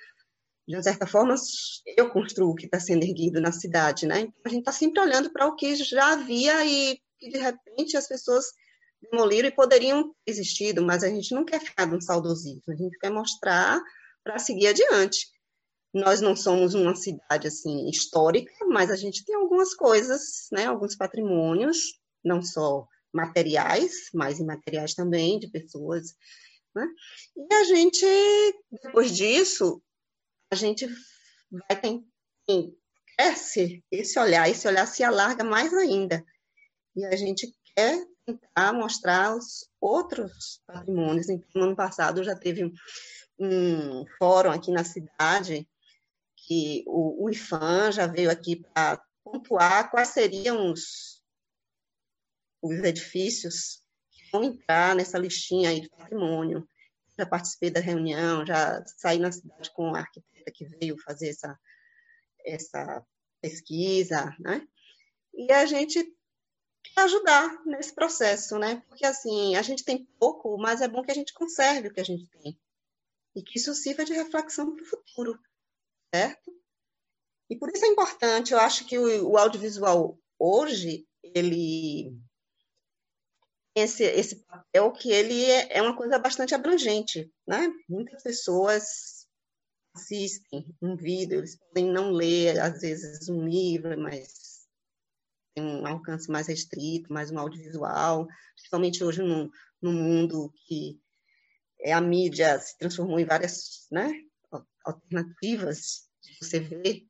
De 0.68 0.76
uma 0.76 0.82
certa 0.82 1.06
forma, 1.06 1.34
eu 1.96 2.10
construo 2.10 2.50
o 2.50 2.54
que 2.54 2.66
está 2.66 2.78
sendo 2.78 3.04
erguido 3.04 3.40
na 3.40 3.52
cidade, 3.52 4.06
né? 4.06 4.20
Então, 4.20 4.42
a 4.44 4.48
gente 4.48 4.60
está 4.60 4.72
sempre 4.72 5.00
olhando 5.00 5.30
para 5.32 5.46
o 5.46 5.56
que 5.56 5.74
já 5.76 6.12
havia 6.12 6.64
e 6.64 6.98
que 7.18 7.28
de 7.28 7.38
repente 7.38 7.96
as 7.96 8.06
pessoas 8.06 8.44
demoliram 9.10 9.48
e 9.48 9.54
poderiam 9.54 10.04
ter 10.04 10.32
existido, 10.32 10.82
mas 10.82 11.04
a 11.04 11.08
gente 11.08 11.34
não 11.34 11.44
quer 11.44 11.60
ficar 11.60 11.86
num 11.86 12.00
saudosismo, 12.00 12.62
a 12.68 12.74
gente 12.74 12.98
quer 12.98 13.10
mostrar 13.10 13.80
para 14.22 14.38
seguir 14.38 14.68
adiante. 14.68 15.28
Nós 15.92 16.20
não 16.20 16.34
somos 16.34 16.74
uma 16.74 16.94
cidade 16.96 17.46
assim 17.46 17.88
histórica, 17.88 18.52
mas 18.66 18.90
a 18.90 18.96
gente 18.96 19.24
tem 19.24 19.36
algumas 19.36 19.74
coisas, 19.74 20.48
né, 20.50 20.66
alguns 20.66 20.96
patrimônios, 20.96 22.00
não 22.24 22.42
só 22.42 22.86
materiais, 23.12 23.92
mas 24.12 24.40
imateriais 24.40 24.94
também 24.94 25.38
de 25.38 25.48
pessoas, 25.48 26.14
né? 26.74 26.86
E 27.36 27.54
a 27.54 27.64
gente 27.64 28.06
depois 28.82 29.14
disso, 29.16 29.82
a 30.50 30.56
gente 30.56 30.86
vai 31.50 31.80
ter 31.80 32.00
cresce 33.16 33.84
esse 33.90 34.18
olhar, 34.18 34.48
esse 34.48 34.66
olhar 34.66 34.86
se 34.86 35.02
alarga 35.04 35.44
mais 35.44 35.72
ainda 35.72 36.24
e 36.96 37.04
a 37.04 37.16
gente 37.16 37.52
quer 37.74 38.04
tentar 38.26 38.72
mostrar 38.72 39.36
os 39.36 39.68
outros 39.80 40.60
patrimônios. 40.66 41.28
Então, 41.28 41.48
no 41.54 41.62
ano 41.64 41.76
passado 41.76 42.24
já 42.24 42.36
teve 42.36 42.72
um 43.38 44.04
fórum 44.18 44.50
aqui 44.50 44.70
na 44.70 44.84
cidade 44.84 45.68
que 46.36 46.84
o, 46.86 47.24
o 47.24 47.30
IFAM 47.30 47.90
já 47.90 48.06
veio 48.06 48.30
aqui 48.30 48.56
para 48.56 49.02
pontuar 49.24 49.90
quais 49.90 50.08
seriam 50.08 50.70
os, 50.70 51.22
os 52.62 52.78
edifícios 52.78 53.82
vão 54.34 54.42
entrar 54.42 54.96
nessa 54.96 55.16
listinha 55.16 55.70
aí 55.70 55.80
de 55.80 55.88
patrimônio. 55.88 56.68
Já 57.16 57.24
participei 57.24 57.70
da 57.70 57.78
reunião, 57.78 58.44
já 58.44 58.84
saí 58.84 59.20
na 59.20 59.30
cidade 59.30 59.70
com 59.72 59.94
a 59.94 60.00
arquiteta 60.00 60.50
que 60.52 60.66
veio 60.66 60.98
fazer 60.98 61.28
essa, 61.28 61.56
essa 62.44 63.06
pesquisa, 63.40 64.34
né? 64.40 64.66
E 65.32 65.52
a 65.52 65.64
gente 65.66 66.04
ajudar 66.96 67.64
nesse 67.64 67.94
processo, 67.94 68.58
né? 68.58 68.82
Porque 68.88 69.06
assim, 69.06 69.54
a 69.54 69.62
gente 69.62 69.84
tem 69.84 70.04
pouco, 70.18 70.58
mas 70.58 70.80
é 70.80 70.88
bom 70.88 71.02
que 71.02 71.12
a 71.12 71.14
gente 71.14 71.32
conserve 71.32 71.88
o 71.88 71.92
que 71.92 72.00
a 72.00 72.04
gente 72.04 72.26
tem. 72.26 72.58
E 73.36 73.42
que 73.42 73.58
isso 73.58 73.72
sirva 73.74 74.04
de 74.04 74.12
reflexão 74.12 74.74
para 74.74 74.82
o 74.82 74.86
futuro, 74.86 75.38
certo? 76.12 76.52
E 77.48 77.56
por 77.56 77.70
isso 77.70 77.84
é 77.84 77.88
importante, 77.88 78.52
eu 78.52 78.58
acho 78.58 78.84
que 78.86 78.98
o, 78.98 79.30
o 79.30 79.38
audiovisual 79.38 80.18
hoje, 80.38 81.06
ele 81.22 82.16
esse, 83.74 84.04
esse 84.04 84.44
papel 84.44 84.92
que 84.92 85.10
ele 85.10 85.44
é, 85.44 85.78
é 85.78 85.82
uma 85.82 85.96
coisa 85.96 86.18
bastante 86.18 86.54
abrangente, 86.54 87.30
né? 87.46 87.68
Muitas 87.88 88.22
pessoas 88.22 89.26
assistem 89.94 90.66
um 90.82 90.96
vídeo, 90.96 91.38
eles 91.38 91.56
podem 91.56 91.92
não 91.92 92.10
ler, 92.10 92.58
às 92.60 92.80
vezes, 92.80 93.28
um 93.28 93.46
livro, 93.46 93.98
mas 94.00 94.66
tem 95.54 95.64
um 95.64 95.86
alcance 95.86 96.30
mais 96.30 96.48
restrito, 96.48 97.12
mais 97.12 97.30
um 97.30 97.38
audiovisual, 97.38 98.26
principalmente 98.56 99.04
hoje 99.04 99.22
no, 99.22 99.50
no 99.80 99.92
mundo 99.92 100.52
que 100.66 101.00
é, 101.80 101.92
a 101.92 102.00
mídia 102.00 102.58
se 102.58 102.76
transformou 102.78 103.20
em 103.20 103.24
várias 103.24 103.86
né, 103.90 104.10
alternativas 104.84 106.08
de 106.22 106.36
você 106.40 106.58
ver 106.58 107.06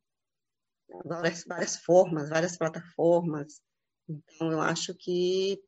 várias, 1.04 1.44
várias 1.44 1.76
formas, 1.76 2.28
várias 2.28 2.56
plataformas. 2.56 3.60
Então, 4.08 4.52
eu 4.52 4.60
acho 4.60 4.94
que 4.94 5.58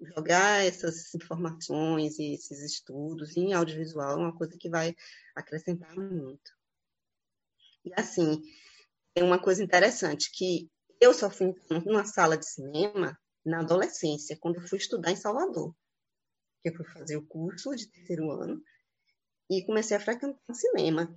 jogar 0.00 0.64
essas 0.64 1.14
informações 1.14 2.18
e 2.18 2.34
esses 2.34 2.60
estudos 2.62 3.36
em 3.36 3.52
audiovisual 3.52 4.12
é 4.12 4.16
uma 4.16 4.36
coisa 4.36 4.56
que 4.58 4.68
vai 4.68 4.94
acrescentar 5.34 5.94
muito. 5.94 6.52
E 7.84 7.92
assim, 7.96 8.42
tem 9.14 9.24
uma 9.24 9.40
coisa 9.40 9.62
interessante 9.62 10.30
que 10.30 10.70
eu 11.00 11.14
só 11.14 11.30
fui 11.30 11.54
numa 11.84 12.04
sala 12.04 12.36
de 12.36 12.46
cinema 12.46 13.18
na 13.44 13.60
adolescência, 13.60 14.36
quando 14.36 14.56
eu 14.56 14.68
fui 14.68 14.78
estudar 14.78 15.12
em 15.12 15.16
Salvador. 15.16 15.74
Eu 16.64 16.74
fui 16.74 16.84
fazer 16.86 17.16
o 17.16 17.26
curso 17.26 17.74
de 17.76 17.88
terceiro 17.88 18.30
ano 18.30 18.60
e 19.48 19.64
comecei 19.64 19.96
a 19.96 20.00
frequentar 20.00 20.38
cinema 20.52 21.14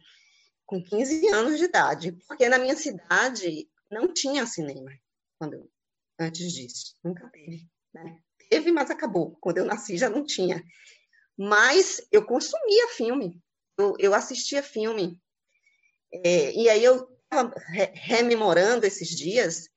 com 0.66 0.84
15 0.84 1.28
anos 1.30 1.58
de 1.58 1.66
idade, 1.66 2.12
porque 2.28 2.48
na 2.48 2.60
minha 2.60 2.76
cidade 2.76 3.68
não 3.90 4.14
tinha 4.14 4.46
cinema 4.46 4.92
quando 5.40 5.70
antes 6.20 6.54
disso, 6.54 6.96
nunca 7.04 7.28
teve. 7.30 7.68
Né? 7.94 8.22
Teve, 8.50 8.72
mas 8.72 8.90
acabou. 8.90 9.38
Quando 9.40 9.60
eu 9.60 9.66
nasci 9.66 9.98
já 9.98 10.10
não 10.10 10.26
tinha. 10.26 10.64
Mas 11.38 12.06
eu 12.12 12.26
consumia 12.26 12.90
filme, 12.90 13.42
eu, 13.78 13.96
eu 14.00 14.14
assistia 14.14 14.62
filme. 14.62 15.18
É, 16.12 16.52
e 16.54 16.68
aí 16.68 16.84
eu 16.84 17.08
estava 17.24 17.54
rememorando 17.94 18.86
esses 18.86 19.10
dias 19.10 19.70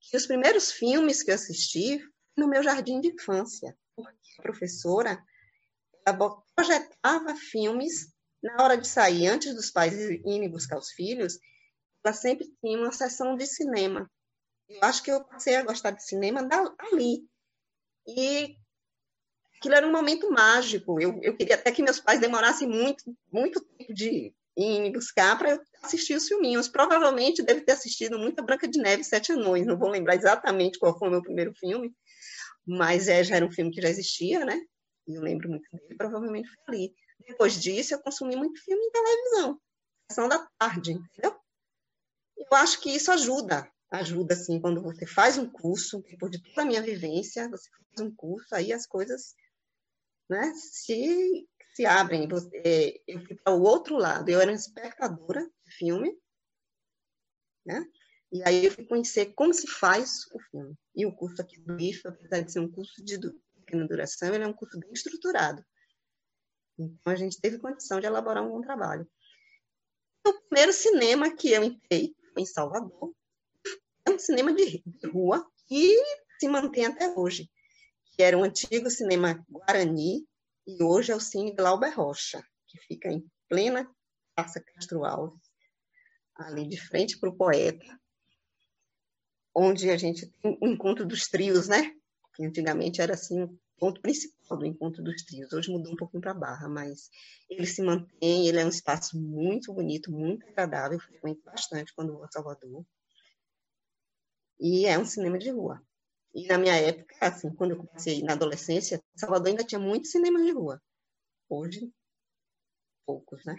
que 0.00 0.16
os 0.16 0.26
primeiros 0.26 0.72
filmes 0.72 1.22
que 1.22 1.30
eu 1.30 1.34
assisti 1.34 2.00
no 2.36 2.48
meu 2.48 2.62
jardim 2.62 3.00
de 3.00 3.08
infância, 3.08 3.76
porque 3.94 4.32
a 4.38 4.42
professora 4.42 5.22
ela 6.06 6.42
projetava 6.54 7.34
filmes 7.36 8.12
na 8.42 8.62
hora 8.62 8.76
de 8.76 8.88
sair, 8.88 9.28
antes 9.28 9.54
dos 9.54 9.70
pais 9.70 9.94
irem 9.94 10.50
buscar 10.50 10.78
os 10.78 10.90
filhos, 10.90 11.38
ela 12.04 12.12
sempre 12.12 12.46
tinha 12.60 12.78
uma 12.78 12.90
sessão 12.90 13.36
de 13.36 13.46
cinema. 13.46 14.10
Eu 14.68 14.80
acho 14.82 15.02
que 15.02 15.10
eu 15.10 15.22
passei 15.24 15.54
a 15.56 15.62
gostar 15.62 15.92
de 15.92 16.04
cinema 16.04 16.40
ali. 16.78 17.28
E 18.06 18.56
aquilo 19.56 19.74
era 19.74 19.86
um 19.86 19.92
momento 19.92 20.30
mágico. 20.30 21.00
Eu, 21.00 21.18
eu 21.22 21.36
queria 21.36 21.54
até 21.54 21.70
que 21.70 21.82
meus 21.82 22.00
pais 22.00 22.20
demorassem 22.20 22.68
muito, 22.68 23.16
muito 23.32 23.60
tempo 23.60 23.94
de 23.94 24.34
ir 24.56 24.80
me 24.80 24.92
buscar 24.92 25.38
para 25.38 25.60
assistir 25.82 26.14
os 26.14 26.26
filminhos. 26.26 26.68
Provavelmente 26.68 27.42
deve 27.42 27.62
ter 27.62 27.72
assistido 27.72 28.18
muita 28.18 28.42
Branca 28.42 28.68
de 28.68 28.78
Neve 28.78 29.04
Sete 29.04 29.32
Anões. 29.32 29.66
Não 29.66 29.78
vou 29.78 29.88
lembrar 29.88 30.16
exatamente 30.16 30.78
qual 30.78 30.98
foi 30.98 31.08
o 31.08 31.10
meu 31.10 31.22
primeiro 31.22 31.54
filme, 31.54 31.94
mas 32.66 33.08
é, 33.08 33.22
já 33.22 33.36
era 33.36 33.46
um 33.46 33.52
filme 33.52 33.70
que 33.70 33.80
já 33.80 33.88
existia, 33.88 34.44
né? 34.44 34.60
E 35.06 35.14
eu 35.14 35.22
lembro 35.22 35.48
muito 35.48 35.68
dele, 35.72 35.96
provavelmente 35.96 36.48
foi 36.48 36.62
ali. 36.68 36.94
Depois 37.26 37.60
disso, 37.60 37.94
eu 37.94 38.00
consumi 38.00 38.36
muito 38.36 38.62
filme 38.62 38.84
em 38.84 38.90
televisão, 38.90 39.60
sessão 40.10 40.28
da 40.28 40.46
tarde, 40.58 40.92
entendeu? 40.92 41.36
Eu 42.36 42.56
acho 42.56 42.80
que 42.80 42.90
isso 42.90 43.10
ajuda, 43.10 43.70
ajuda, 43.92 44.34
assim, 44.34 44.60
quando 44.60 44.82
você 44.82 45.06
faz 45.06 45.36
um 45.36 45.48
curso, 45.48 46.02
depois 46.08 46.32
de 46.32 46.42
toda 46.42 46.62
a 46.62 46.64
minha 46.64 46.82
vivência, 46.82 47.48
você 47.48 47.70
faz 47.70 48.08
um 48.08 48.14
curso, 48.14 48.54
aí 48.54 48.72
as 48.72 48.86
coisas 48.86 49.34
né, 50.28 50.52
se, 50.54 51.46
se 51.74 51.84
abrem. 51.84 52.26
Você, 52.26 53.02
eu 53.06 53.24
fui 53.24 53.36
para 53.36 53.54
o 53.54 53.62
outro 53.62 53.96
lado, 53.96 54.28
eu 54.30 54.40
era 54.40 54.50
uma 54.50 54.56
espectadora 54.56 55.42
de 55.64 55.72
filme, 55.72 56.18
né? 57.64 57.84
E 58.32 58.42
aí 58.44 58.64
eu 58.64 58.72
fui 58.72 58.86
conhecer 58.86 59.34
como 59.34 59.52
se 59.52 59.66
faz 59.66 60.24
o 60.32 60.40
filme. 60.50 60.74
E 60.94 61.04
o 61.04 61.14
curso 61.14 61.42
aqui 61.42 61.60
do 61.60 61.78
IFA, 61.78 62.08
apesar 62.08 62.40
de 62.40 62.50
ser 62.50 62.60
um 62.60 62.70
curso 62.70 63.04
de 63.04 63.18
pequena 63.56 63.86
duração, 63.86 64.34
ele 64.34 64.44
é 64.44 64.46
um 64.46 64.54
curso 64.54 64.78
bem 64.80 64.90
estruturado. 64.90 65.62
Então, 66.78 67.12
a 67.12 67.16
gente 67.16 67.38
teve 67.38 67.58
condição 67.58 68.00
de 68.00 68.06
elaborar 68.06 68.42
um 68.42 68.48
bom 68.48 68.62
trabalho. 68.62 69.06
O 70.26 70.32
primeiro 70.48 70.72
cinema 70.72 71.36
que 71.36 71.50
eu 71.50 71.62
entrei 71.62 72.16
foi 72.32 72.42
em 72.42 72.46
Salvador. 72.46 73.14
Um 74.12 74.18
cinema 74.18 74.52
de 74.52 74.82
rua 75.10 75.42
que 75.66 75.96
se 76.38 76.46
mantém 76.46 76.84
até 76.84 77.08
hoje, 77.16 77.50
que 78.14 78.22
era 78.22 78.36
um 78.36 78.44
antigo 78.44 78.90
cinema 78.90 79.42
Guarani, 79.48 80.26
e 80.66 80.82
hoje 80.82 81.10
é 81.12 81.16
o 81.16 81.20
Cine 81.20 81.54
Glauber 81.54 81.94
Rocha, 81.94 82.44
que 82.68 82.78
fica 82.78 83.08
em 83.10 83.24
plena 83.48 83.90
Praça 84.34 84.60
Castro 84.60 85.04
Alves, 85.06 85.40
ali 86.36 86.68
de 86.68 86.78
frente 86.78 87.18
para 87.18 87.30
o 87.30 87.36
poeta, 87.36 87.86
onde 89.54 89.88
a 89.90 89.96
gente 89.96 90.26
tem 90.26 90.58
o 90.60 90.66
encontro 90.68 91.06
dos 91.06 91.28
trios, 91.28 91.68
né? 91.68 91.94
Que 92.34 92.44
antigamente 92.44 93.00
era 93.00 93.14
assim 93.14 93.48
ponto 93.78 94.00
principal 94.02 94.58
do 94.58 94.66
encontro 94.66 95.02
dos 95.02 95.24
trios. 95.24 95.52
Hoje 95.54 95.70
mudou 95.70 95.92
um 95.92 95.96
pouquinho 95.96 96.20
para 96.20 96.34
Barra, 96.34 96.68
mas 96.68 97.08
ele 97.48 97.66
se 97.66 97.82
mantém, 97.82 98.46
ele 98.46 98.60
é 98.60 98.64
um 98.64 98.68
espaço 98.68 99.18
muito 99.18 99.72
bonito, 99.72 100.12
muito 100.12 100.46
agradável, 100.48 100.98
eu 100.98 101.00
frequento 101.00 101.42
bastante 101.44 101.94
quando 101.94 102.12
vou 102.12 102.24
a 102.24 102.30
Salvador. 102.30 102.84
E 104.58 104.86
é 104.86 104.98
um 104.98 105.04
cinema 105.04 105.38
de 105.38 105.50
rua. 105.50 105.82
E 106.34 106.46
na 106.46 106.56
minha 106.56 106.74
época, 106.74 107.14
assim, 107.20 107.54
quando 107.54 107.72
eu 107.72 107.84
comecei 107.84 108.22
na 108.22 108.32
adolescência, 108.32 109.02
Salvador 109.14 109.48
ainda 109.48 109.64
tinha 109.64 109.78
muito 109.78 110.08
cinema 110.08 110.42
de 110.42 110.50
rua. 110.50 110.80
Hoje, 111.48 111.92
poucos, 113.04 113.44
né? 113.44 113.56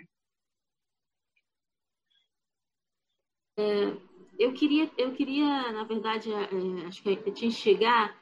É, 3.57 3.95
eu 4.39 4.53
queria, 4.53 4.89
eu 4.97 5.13
queria, 5.13 5.71
na 5.71 5.83
verdade, 5.83 6.31
é, 6.31 6.87
acho 6.87 7.03
que 7.03 7.09
eu 7.09 7.33
tinha 7.33 7.51
que 7.51 7.57
chegar 7.57 8.19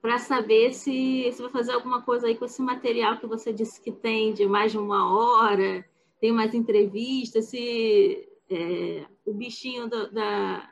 para 0.00 0.18
saber 0.18 0.74
se 0.74 1.30
você 1.30 1.42
vai 1.42 1.52
fazer 1.52 1.72
alguma 1.72 2.02
coisa 2.02 2.26
aí 2.26 2.36
com 2.36 2.44
esse 2.44 2.60
material 2.60 3.20
que 3.20 3.26
você 3.26 3.52
disse 3.52 3.80
que 3.80 3.92
tem 3.92 4.34
de 4.34 4.44
mais 4.46 4.72
de 4.72 4.78
uma 4.78 5.14
hora, 5.14 5.88
tem 6.20 6.32
mais 6.32 6.52
entrevistas, 6.54 7.44
se 7.44 8.28
é, 8.50 9.06
o 9.24 9.32
bichinho 9.32 9.88
do, 9.88 10.10
da, 10.10 10.68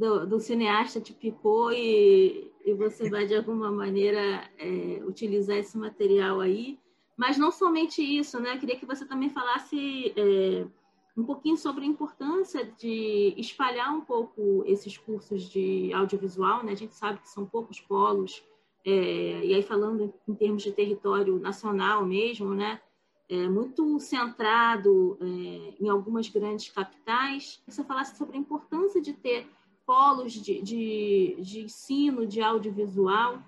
do, 0.00 0.26
do, 0.26 0.40
cineasta 0.40 0.98
te 0.98 1.12
picou 1.12 1.70
e, 1.70 2.50
e 2.64 2.72
você 2.72 3.10
vai 3.10 3.26
de 3.26 3.36
alguma 3.36 3.70
maneira 3.70 4.50
é, 4.58 5.02
utilizar 5.04 5.58
esse 5.58 5.76
material 5.76 6.40
aí. 6.40 6.78
Mas 7.18 7.36
não 7.36 7.52
somente 7.52 8.00
isso, 8.02 8.40
né? 8.40 8.56
Queria 8.56 8.76
que 8.76 8.86
você 8.86 9.04
também 9.04 9.28
falasse 9.28 10.14
é, 10.16 10.66
um 11.14 11.22
pouquinho 11.22 11.58
sobre 11.58 11.84
a 11.84 11.86
importância 11.86 12.64
de 12.78 13.34
espalhar 13.36 13.94
um 13.94 14.00
pouco 14.00 14.64
esses 14.66 14.96
cursos 14.96 15.42
de 15.50 15.92
audiovisual, 15.92 16.64
né? 16.64 16.72
A 16.72 16.76
gente 16.76 16.94
sabe 16.94 17.20
que 17.20 17.28
são 17.28 17.44
poucos 17.44 17.78
polos, 17.78 18.42
é, 18.86 19.44
e 19.44 19.54
aí 19.54 19.62
falando 19.62 20.14
em 20.26 20.34
termos 20.34 20.62
de 20.62 20.72
território 20.72 21.38
nacional 21.38 22.06
mesmo, 22.06 22.54
né? 22.54 22.80
É, 23.28 23.48
muito 23.50 24.00
centrado 24.00 25.18
é, 25.20 25.74
em 25.78 25.90
algumas 25.90 26.26
grandes 26.30 26.70
capitais. 26.70 27.62
Você 27.68 27.84
falasse 27.84 28.16
sobre 28.16 28.38
a 28.38 28.40
importância 28.40 29.00
de 29.00 29.12
ter 29.12 29.46
polos 29.90 30.34
de, 30.34 30.62
de, 30.62 31.36
de 31.40 31.62
ensino 31.62 32.24
de 32.24 32.40
audiovisual 32.40 33.42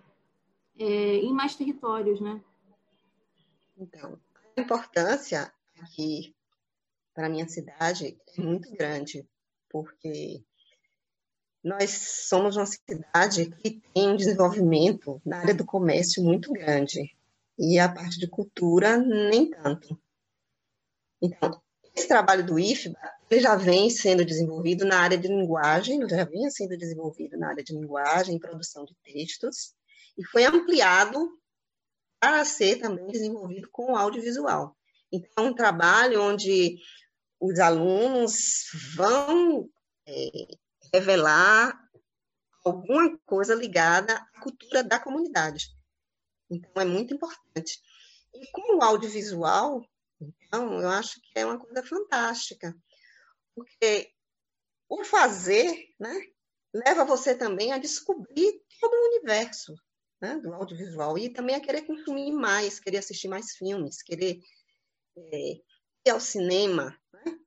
é, 0.77 1.19
em 1.19 1.33
mais 1.33 1.55
territórios, 1.55 2.21
né? 2.21 2.43
Então, 3.79 4.19
a 4.57 4.61
importância 4.61 5.55
que 5.95 6.35
para 7.15 7.29
minha 7.29 7.49
cidade 7.49 8.19
é 8.37 8.43
muito 8.43 8.69
grande, 8.73 9.25
porque 9.71 10.43
nós 11.63 11.91
somos 12.29 12.57
uma 12.57 12.67
cidade 12.67 13.49
que 13.63 13.81
tem 13.95 14.09
um 14.09 14.17
desenvolvimento 14.17 15.23
na 15.25 15.39
área 15.39 15.55
do 15.55 15.65
comércio 15.65 16.25
muito 16.25 16.53
grande, 16.53 17.17
e 17.57 17.79
a 17.79 17.89
parte 17.89 18.19
de 18.19 18.27
cultura 18.27 18.97
nem 18.97 19.49
tanto. 19.49 19.97
Então, 21.23 21.62
esse 21.95 22.09
trabalho 22.09 22.45
do 22.45 22.59
IFBA 22.59 22.99
ele 23.33 23.41
já 23.41 23.57
vem 23.57 23.89
sendo 23.89 24.27
desenvolvido 24.27 24.85
na 24.85 25.01
área 25.01 25.17
de 25.17 25.27
linguagem, 25.27 26.07
já 26.07 26.23
vinha 26.25 26.51
sendo 26.51 26.77
desenvolvido 26.77 27.39
na 27.39 27.49
área 27.49 27.65
de 27.65 27.73
linguagem, 27.73 28.39
produção 28.39 28.85
de 28.85 28.95
textos, 29.03 29.75
e 30.19 30.25
foi 30.25 30.45
ampliado 30.45 31.19
para 32.21 32.45
ser 32.45 32.77
também 32.77 33.07
desenvolvido 33.07 33.71
com 33.73 33.97
audiovisual. 33.97 34.77
Então, 35.11 35.47
um 35.47 35.55
trabalho 35.55 36.21
onde 36.21 36.77
os 37.41 37.59
alunos 37.59 38.67
vão 38.95 39.67
é, 40.07 40.49
revelar 40.93 41.73
alguma 42.63 43.19
coisa 43.25 43.55
ligada 43.55 44.15
à 44.15 44.41
cultura 44.41 44.85
da 44.85 45.01
comunidade. 45.01 45.69
Então, 46.51 46.83
é 46.83 46.85
muito 46.85 47.15
importante. 47.15 47.81
E 48.35 48.47
com 48.53 48.77
o 48.77 48.83
audiovisual, 48.83 49.83
então, 50.23 50.81
eu 50.81 50.89
acho 50.89 51.21
que 51.21 51.39
é 51.39 51.47
uma 51.47 51.59
coisa 51.59 51.83
fantástica, 51.83 52.77
porque 53.55 54.13
o 54.89 55.05
fazer, 55.05 55.89
né, 55.99 56.15
leva 56.73 57.05
você 57.05 57.35
também 57.35 57.73
a 57.73 57.79
descobrir 57.79 58.63
todo 58.81 58.93
o 58.93 59.07
universo 59.09 59.75
né, 60.21 60.39
do 60.39 60.53
audiovisual 60.55 61.19
e 61.19 61.29
também 61.31 61.57
a 61.57 61.61
querer 61.61 61.83
consumir 61.83 62.33
mais, 62.33 62.79
querer 62.79 62.99
assistir 62.99 63.29
mais 63.29 63.57
filmes, 63.57 64.03
querer 64.03 64.41
é, 65.17 65.53
ir 66.07 66.11
ao 66.11 66.21
cinema, 66.21 66.97
né? 67.13 67.39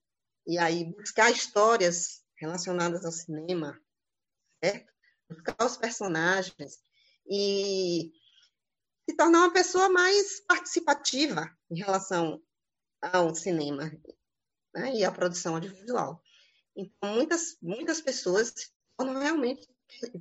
e 0.46 0.58
aí 0.58 0.86
buscar 0.94 1.32
histórias 1.32 2.24
relacionadas 2.38 3.06
ao 3.06 3.12
cinema, 3.12 3.80
certo? 4.64 4.94
buscar 5.30 5.66
os 5.66 5.78
personagens 5.78 6.80
e 7.28 8.12
se 9.10 9.16
tornar 9.16 9.40
uma 9.40 9.54
pessoa 9.54 9.90
mais 9.90 10.40
participativa 10.42 11.50
em 11.72 11.78
relação 11.78 12.42
ao 13.13 13.34
cinema 13.34 13.91
né? 14.74 14.96
e 14.96 15.06
à 15.06 15.12
produção 15.12 15.56
audiovisual. 15.56 16.22
Então, 16.76 17.13
muitas, 17.15 17.58
muitas 17.62 18.02
pessoas 18.02 18.54
realmente 19.00 19.68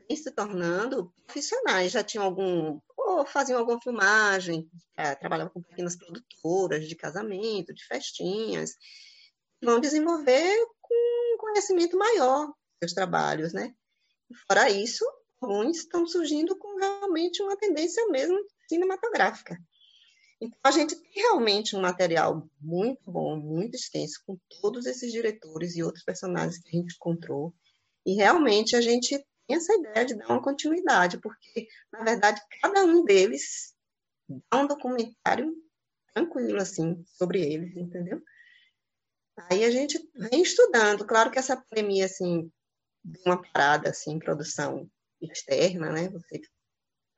vêm 0.08 0.16
se 0.16 0.30
tornando 0.30 1.12
profissionais, 1.24 1.92
já 1.92 2.04
tinham 2.04 2.24
algum, 2.24 2.80
ou 2.96 3.26
faziam 3.26 3.58
alguma 3.58 3.80
filmagem, 3.80 4.70
é, 4.96 5.14
trabalhavam 5.14 5.52
com 5.52 5.62
pequenas 5.62 5.96
produtoras 5.96 6.86
de 6.86 6.94
casamento, 6.94 7.74
de 7.74 7.84
festinhas, 7.84 8.76
vão 9.62 9.80
desenvolver 9.80 10.66
com 10.80 11.36
conhecimento 11.38 11.96
maior 11.96 12.52
seus 12.82 12.92
trabalhos, 12.92 13.52
né? 13.52 13.74
Fora 14.46 14.70
isso, 14.70 15.04
alguns 15.40 15.78
estão 15.78 16.06
surgindo 16.06 16.56
com 16.56 16.76
realmente 16.76 17.42
uma 17.42 17.56
tendência 17.56 18.06
mesmo 18.08 18.38
cinematográfica. 18.68 19.58
Então, 20.40 20.58
a 20.64 20.70
gente 20.70 20.96
tem 20.96 21.10
realmente 21.14 21.76
um 21.76 21.80
material 21.80 22.48
muito 22.60 23.10
bom, 23.10 23.36
muito 23.36 23.74
extenso, 23.74 24.22
com 24.26 24.38
todos 24.60 24.86
esses 24.86 25.12
diretores 25.12 25.76
e 25.76 25.82
outros 25.82 26.04
personagens 26.04 26.58
que 26.58 26.68
a 26.68 26.80
gente 26.80 26.94
encontrou. 26.94 27.54
E 28.04 28.14
realmente 28.14 28.76
a 28.76 28.80
gente 28.80 29.16
tem 29.46 29.56
essa 29.56 29.74
ideia 29.74 30.04
de 30.04 30.14
dar 30.14 30.28
uma 30.28 30.42
continuidade, 30.42 31.18
porque, 31.20 31.68
na 31.92 32.02
verdade, 32.02 32.40
cada 32.60 32.84
um 32.84 33.04
deles 33.04 33.74
dá 34.50 34.58
um 34.58 34.66
documentário 34.66 35.54
tranquilo, 36.12 36.60
assim, 36.60 37.04
sobre 37.06 37.40
eles, 37.40 37.76
entendeu? 37.76 38.22
Aí 39.50 39.64
a 39.64 39.70
gente 39.70 39.98
vem 40.14 40.42
estudando. 40.42 41.04
Claro 41.06 41.30
que 41.30 41.38
essa 41.38 41.56
pandemia, 41.56 42.06
assim, 42.06 42.50
deu 43.02 43.22
uma 43.26 43.42
parada, 43.42 43.90
assim, 43.90 44.12
em 44.12 44.18
produção 44.18 44.88
externa, 45.20 45.90
né? 45.90 46.08
Você, 46.10 46.40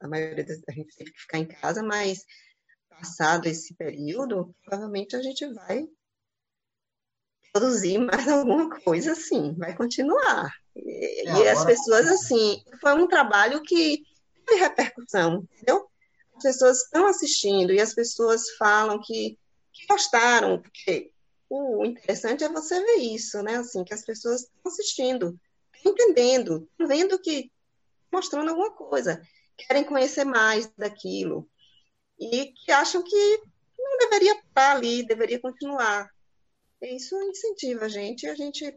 a 0.00 0.08
maioria 0.08 0.44
da 0.44 0.72
gente 0.72 0.96
teve 0.96 1.12
que 1.12 1.20
ficar 1.20 1.38
em 1.38 1.46
casa, 1.46 1.82
mas 1.82 2.24
passado 2.98 3.46
esse 3.46 3.74
período, 3.74 4.54
provavelmente 4.64 5.16
a 5.16 5.22
gente 5.22 5.46
vai 5.52 5.86
produzir 7.52 7.98
mais 7.98 8.28
alguma 8.28 8.68
coisa, 8.80 9.12
assim, 9.12 9.54
vai 9.54 9.74
continuar. 9.74 10.52
E, 10.74 11.28
é, 11.28 11.38
e 11.38 11.48
as 11.48 11.64
pessoas, 11.64 12.06
assim, 12.06 12.62
foi 12.80 12.92
um 12.94 13.08
trabalho 13.08 13.62
que 13.62 14.04
teve 14.44 14.60
repercussão, 14.60 15.46
entendeu? 15.52 15.88
As 16.36 16.42
pessoas 16.42 16.82
estão 16.82 17.06
assistindo 17.06 17.72
e 17.72 17.80
as 17.80 17.94
pessoas 17.94 18.50
falam 18.58 19.00
que, 19.00 19.38
que 19.72 19.86
gostaram, 19.86 20.60
porque 20.60 21.10
o 21.48 21.84
interessante 21.84 22.44
é 22.44 22.48
você 22.48 22.78
ver 22.78 22.96
isso, 22.96 23.42
né? 23.42 23.56
Assim, 23.56 23.84
que 23.84 23.94
as 23.94 24.04
pessoas 24.04 24.42
estão 24.42 24.70
assistindo, 24.70 25.38
entendendo, 25.84 26.68
vendo 26.78 27.18
que 27.18 27.50
mostrando 28.12 28.50
alguma 28.50 28.70
coisa, 28.72 29.20
querem 29.56 29.84
conhecer 29.84 30.24
mais 30.24 30.70
daquilo 30.76 31.48
e 32.18 32.52
que 32.52 32.72
acham 32.72 33.02
que 33.02 33.42
não 33.78 33.98
deveria 33.98 34.38
estar 34.38 34.76
ali, 34.76 35.06
deveria 35.06 35.40
continuar. 35.40 36.10
Isso 36.82 37.16
incentiva 37.22 37.86
a 37.86 37.88
gente 37.88 38.24
e 38.24 38.28
a 38.28 38.34
gente 38.34 38.76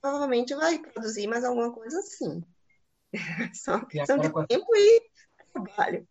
provavelmente 0.00 0.54
vai 0.54 0.78
produzir 0.78 1.26
mais 1.26 1.44
alguma 1.44 1.72
coisa 1.72 1.98
assim. 1.98 2.42
Só 3.54 3.84
questão 3.86 4.18
de 4.18 4.30
tempo 4.46 4.66
e 4.76 5.02
trabalho. 5.52 6.06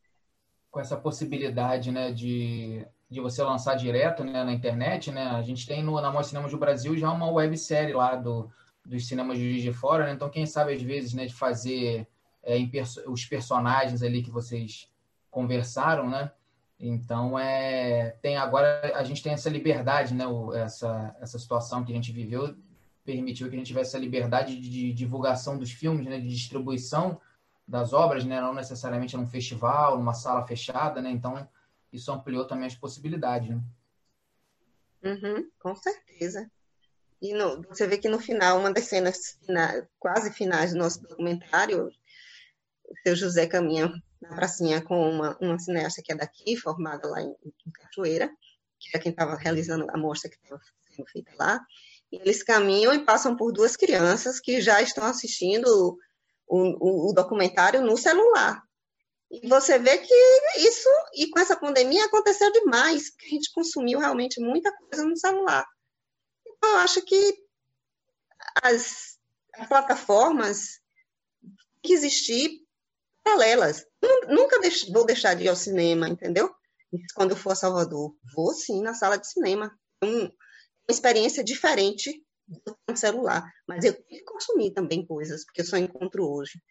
Com 0.72 0.80
essa 0.80 0.98
possibilidade 0.98 1.92
né, 1.92 2.12
de, 2.12 2.86
de 3.10 3.22
você 3.22 3.42
lançar 3.44 3.76
direto 3.76 4.24
né, 4.24 4.44
na 4.44 4.54
internet, 4.54 5.12
né, 5.12 5.28
a 5.28 5.42
gente 5.42 5.66
tem 5.66 5.84
no, 5.84 6.00
na 6.02 6.12
Mostra 6.12 6.30
Cinemas 6.30 6.52
do 6.52 6.58
Brasil 6.58 6.98
já 6.98 7.12
uma 7.12 7.32
websérie 7.32 7.94
lá 7.94 8.16
do, 8.16 8.52
dos 8.86 9.08
cinemas 9.08 9.38
de 9.38 9.50
Juiz 9.50 9.64
de 9.64 9.74
Fora, 9.74 10.06
né? 10.06 10.14
então 10.14 10.30
quem 10.30 10.46
sabe 10.46 10.74
às 10.74 10.82
vezes 10.82 11.14
né, 11.14 11.26
de 11.26 11.34
fazer 11.34 12.08
é, 12.44 12.58
os 13.08 13.26
personagens 13.26 14.02
ali 14.02 14.24
que 14.24 14.32
vocês 14.32 14.90
conversaram, 15.30 16.10
né? 16.10 16.32
Então 16.80 17.38
é 17.38 18.12
tem 18.22 18.38
agora 18.38 18.94
a 18.96 19.04
gente 19.04 19.24
tem 19.24 19.34
essa 19.34 19.50
liberdade, 19.50 20.14
né? 20.14 20.28
O, 20.28 20.54
essa 20.54 21.16
essa 21.20 21.40
situação 21.40 21.84
que 21.84 21.92
a 21.92 21.96
gente 21.96 22.12
viveu 22.12 22.56
permitiu 23.04 23.50
que 23.50 23.56
a 23.56 23.58
gente 23.58 23.68
tivesse 23.68 23.92
essa 23.92 23.98
liberdade 23.98 24.60
de, 24.60 24.70
de 24.70 24.94
divulgação 24.94 25.58
dos 25.58 25.72
filmes, 25.72 26.06
né? 26.06 26.20
De 26.20 26.30
distribuição 26.30 27.20
das 27.68 27.94
obras, 27.94 28.24
né? 28.26 28.40
Não 28.40 28.54
necessariamente 28.54 29.18
num 29.18 29.26
festival, 29.26 29.98
numa 29.98 30.14
sala 30.14 30.46
fechada, 30.46 31.02
né? 31.02 31.10
Então 31.10 31.48
isso 31.92 32.12
ampliou 32.12 32.46
também 32.46 32.68
as 32.68 32.76
possibilidades, 32.76 33.50
né? 33.50 33.62
Uhum, 35.04 35.50
com 35.60 35.76
certeza. 35.76 36.50
E 37.22 37.34
no, 37.34 37.64
você 37.64 37.88
vê 37.88 37.98
que 37.98 38.10
no 38.10 38.20
final, 38.20 38.60
uma 38.60 38.72
das 38.72 38.86
cenas 38.86 39.40
quase 40.00 40.32
finais 40.32 40.74
do 40.74 40.78
nosso 40.78 41.02
documentário, 41.02 41.88
o 41.88 42.98
seu 43.04 43.16
José 43.16 43.48
caminha 43.48 43.92
na 44.22 44.36
pracinha 44.36 44.82
com 44.82 45.10
uma, 45.10 45.38
uma 45.40 45.60
cineasta 45.60 46.02
que 46.02 46.12
é 46.12 46.16
daqui, 46.16 46.56
formada 46.58 47.08
lá 47.08 47.22
em, 47.22 47.36
em 47.46 47.72
Cachoeira, 47.72 48.30
que 48.80 48.96
é 48.96 49.00
quem 49.00 49.12
estava 49.12 49.36
realizando 49.36 49.88
a 49.90 49.98
mostra 49.98 50.30
que 50.30 50.38
estava 50.38 50.62
sendo 50.96 51.08
feita 51.10 51.32
lá. 51.38 51.60
E 52.12 52.18
eles 52.18 52.44
caminham 52.44 52.94
e 52.94 53.04
passam 53.04 53.36
por 53.36 53.52
duas 53.52 53.76
crianças 53.76 54.40
que 54.40 54.62
já 54.62 54.82
estão 54.82 55.06
assistindo 55.06 55.66
o, 56.48 57.08
o, 57.08 57.10
o 57.10 57.14
documentário 57.14 57.82
no 57.82 57.98
celular. 57.98 58.62
E 59.30 59.46
você 59.48 59.78
vê 59.78 59.98
que 59.98 60.14
isso, 60.60 60.90
e 61.16 61.30
com 61.30 61.40
essa 61.40 61.56
pandemia, 61.56 62.06
aconteceu 62.06 62.50
demais, 62.52 63.10
porque 63.10 63.26
a 63.26 63.30
gente 63.30 63.52
consumiu 63.52 64.00
realmente 64.00 64.40
muita 64.40 64.72
coisa 64.72 65.04
no 65.04 65.18
celular. 65.18 65.66
Então, 66.48 66.70
eu 66.72 66.78
acho 66.78 67.02
que 67.02 67.38
as, 68.64 69.20
as 69.54 69.68
plataformas 69.68 70.80
que 71.84 71.94
existir 71.94 72.67
paralelas. 73.28 73.86
Nunca 74.30 74.60
vou 74.92 75.06
deixar 75.06 75.34
de 75.34 75.44
ir 75.44 75.50
ao 75.50 75.56
cinema, 75.56 76.08
entendeu? 76.08 76.50
Quando 77.16 77.32
eu 77.32 77.38
for 77.38 77.52
a 77.52 77.56
Salvador, 77.56 78.16
vou 78.34 78.54
sim 78.54 78.82
na 78.82 78.94
sala 78.94 79.18
de 79.18 79.28
cinema. 79.28 79.78
Um, 80.04 80.24
uma 80.24 80.32
experiência 80.90 81.44
diferente 81.44 82.24
do 82.48 82.96
celular. 82.96 83.44
Mas 83.68 83.84
eu 83.84 83.94
tenho 83.94 84.08
que 84.08 84.24
consumir 84.24 84.72
também 84.72 85.06
coisas, 85.06 85.44
porque 85.46 85.62
eu 85.62 85.66
só 85.66 85.78
encontro 85.78 86.26
hoje. 86.30 86.62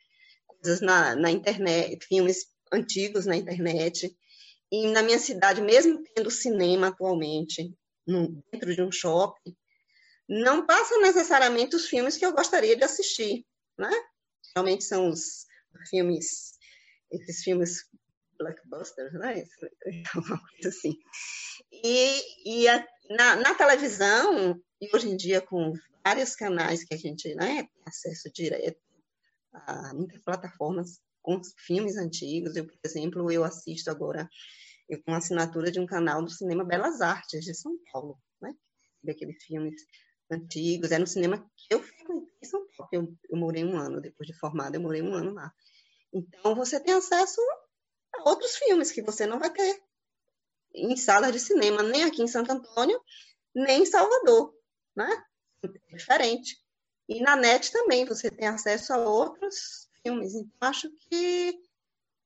Coisas 0.46 0.80
na, 0.80 1.14
na 1.14 1.30
internet, 1.30 2.04
filmes 2.06 2.46
antigos 2.72 3.26
na 3.26 3.36
internet. 3.36 4.16
E 4.72 4.88
na 4.88 5.02
minha 5.02 5.18
cidade, 5.18 5.60
mesmo 5.60 6.02
tendo 6.14 6.30
cinema 6.30 6.88
atualmente, 6.88 7.74
no, 8.06 8.42
dentro 8.50 8.74
de 8.74 8.82
um 8.82 8.90
shopping, 8.90 9.54
não 10.28 10.66
passam 10.66 11.00
necessariamente 11.02 11.76
os 11.76 11.86
filmes 11.86 12.16
que 12.16 12.24
eu 12.26 12.32
gostaria 12.32 12.74
de 12.74 12.82
assistir, 12.82 13.44
né? 13.78 13.90
Realmente 14.56 14.82
são 14.82 15.10
os 15.10 15.45
filmes, 15.88 16.52
esses 17.10 17.42
filmes 17.42 17.84
blockbusters, 18.38 19.12
né? 19.14 19.44
Uma 20.14 20.40
coisa 20.48 20.68
assim. 20.68 20.98
E, 21.72 22.62
e 22.62 22.68
a, 22.68 22.86
na, 23.10 23.36
na, 23.36 23.54
televisão, 23.54 24.60
e 24.80 24.94
hoje 24.94 25.08
em 25.08 25.16
dia 25.16 25.40
com 25.40 25.72
vários 26.04 26.34
canais 26.36 26.84
que 26.84 26.94
a 26.94 26.98
gente 26.98 27.34
né, 27.34 27.62
tem 27.62 27.82
acesso 27.86 28.30
direto 28.32 28.80
a 29.52 29.94
muitas 29.94 30.22
plataformas 30.22 31.00
com 31.22 31.40
filmes 31.58 31.96
antigos. 31.96 32.56
Eu, 32.56 32.66
por 32.66 32.78
exemplo, 32.84 33.30
eu 33.32 33.42
assisto 33.42 33.90
agora, 33.90 34.28
eu 34.88 35.02
com 35.02 35.14
assinatura 35.14 35.70
de 35.70 35.80
um 35.80 35.86
canal 35.86 36.22
do 36.22 36.30
Cinema 36.30 36.64
Belas 36.64 37.00
Artes 37.00 37.44
de 37.44 37.54
São 37.54 37.76
Paulo, 37.92 38.18
né? 38.40 38.54
Daqueles 39.02 39.42
filmes 39.44 39.74
antigos. 40.30 40.92
É 40.92 40.98
no 40.98 41.06
cinema 41.06 41.38
que 41.56 41.74
eu 41.74 41.82
fico 41.82 42.28
em 42.42 42.46
São 42.46 42.66
Paulo. 42.76 42.90
Eu, 42.92 43.16
eu 43.30 43.36
morei 43.36 43.64
um 43.64 43.76
ano, 43.76 44.00
depois 44.00 44.26
de 44.26 44.38
formada, 44.38 44.76
eu 44.76 44.80
morei 44.80 45.02
um 45.02 45.14
ano 45.14 45.32
lá. 45.32 45.52
Então, 46.12 46.54
você 46.54 46.80
tem 46.80 46.94
acesso 46.94 47.40
a 48.14 48.28
outros 48.28 48.56
filmes 48.56 48.92
que 48.92 49.02
você 49.02 49.26
não 49.26 49.38
vai 49.38 49.50
ter 49.50 49.82
em 50.74 50.96
salas 50.96 51.32
de 51.32 51.40
cinema, 51.40 51.82
nem 51.82 52.04
aqui 52.04 52.22
em 52.22 52.28
Santo 52.28 52.52
Antônio, 52.52 53.00
nem 53.54 53.82
em 53.82 53.86
Salvador, 53.86 54.54
né? 54.94 55.24
É 55.62 55.96
diferente. 55.96 56.58
E 57.08 57.20
na 57.20 57.36
net 57.36 57.72
também 57.72 58.04
você 58.04 58.30
tem 58.30 58.48
acesso 58.48 58.92
a 58.92 58.98
outros 58.98 59.88
filmes. 60.02 60.34
Então, 60.34 60.68
acho 60.68 60.90
que 61.08 61.58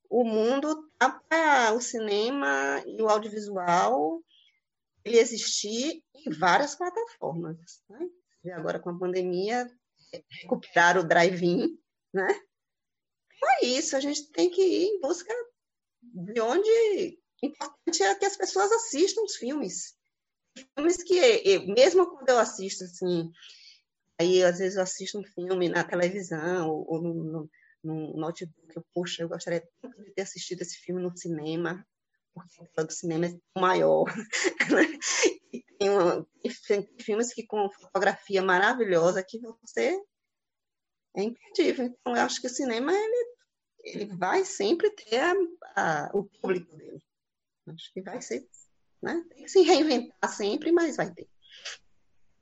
o 0.08 0.24
mundo 0.24 0.90
tá 0.98 1.10
para 1.28 1.72
o 1.72 1.80
cinema 1.80 2.82
e 2.86 3.00
o 3.00 3.08
audiovisual 3.08 4.22
ele 5.04 5.18
existir 5.18 6.02
em 6.14 6.30
várias 6.30 6.74
plataformas. 6.74 7.56
Né? 7.88 8.08
E 8.44 8.50
agora 8.50 8.78
com 8.78 8.90
a 8.90 8.98
pandemia, 8.98 9.70
recuperar 10.42 10.98
o 10.98 11.04
drive-in, 11.04 11.78
né? 12.12 12.40
é 13.62 13.66
isso, 13.66 13.96
a 13.96 14.00
gente 14.00 14.30
tem 14.32 14.50
que 14.50 14.62
ir 14.62 14.86
em 14.86 15.00
busca 15.00 15.32
de 16.02 16.40
onde 16.40 17.18
importante 17.42 18.02
é 18.02 18.14
que 18.14 18.24
as 18.24 18.36
pessoas 18.36 18.70
assistam 18.72 19.22
os 19.22 19.36
filmes. 19.36 19.94
Filmes 20.76 21.02
que, 21.02 21.14
eu, 21.14 21.66
mesmo 21.68 22.06
quando 22.06 22.28
eu 22.28 22.38
assisto, 22.38 22.84
assim, 22.84 23.30
aí 24.20 24.42
às 24.42 24.58
vezes 24.58 24.76
eu 24.76 24.82
assisto 24.82 25.18
um 25.18 25.24
filme 25.24 25.68
na 25.68 25.84
televisão 25.84 26.68
ou, 26.68 26.86
ou 26.86 27.02
no, 27.02 27.14
no, 27.14 27.50
no, 27.82 28.16
notebook, 28.16 28.76
eu, 28.76 28.84
puxa, 28.92 29.22
eu 29.22 29.28
gostaria 29.28 29.66
tanto 29.80 30.02
de 30.02 30.12
ter 30.12 30.22
assistido 30.22 30.62
esse 30.62 30.76
filme 30.78 31.00
no 31.00 31.16
cinema, 31.16 31.86
porque 32.40 32.92
o 32.92 32.96
cinema 32.96 33.26
é 33.26 33.60
maior. 33.60 34.04
Né? 34.70 34.86
e 35.52 35.64
tem, 35.78 35.90
uma, 35.90 36.26
tem 36.68 36.88
filmes 37.00 37.34
que 37.34 37.44
com 37.44 37.70
fotografia 37.70 38.40
maravilhosa 38.42 39.24
que 39.24 39.40
você 39.40 40.00
é 41.16 41.22
imperdível. 41.22 41.86
Então, 41.86 42.14
eu 42.14 42.22
acho 42.22 42.40
que 42.40 42.46
o 42.46 42.50
cinema 42.50 42.92
ele, 42.92 43.26
ele 43.84 44.16
vai 44.16 44.44
sempre 44.44 44.90
ter 44.90 45.18
a, 45.18 45.34
a, 45.76 46.10
o 46.14 46.24
público 46.24 46.76
dele. 46.76 47.02
Acho 47.66 47.92
que 47.92 48.02
vai 48.02 48.20
ser, 48.20 48.46
né? 49.02 49.24
Tem 49.30 49.44
que 49.44 49.48
se 49.48 49.62
reinventar 49.62 50.32
sempre, 50.32 50.72
mas 50.72 50.96
vai 50.96 51.12
ter. 51.12 51.28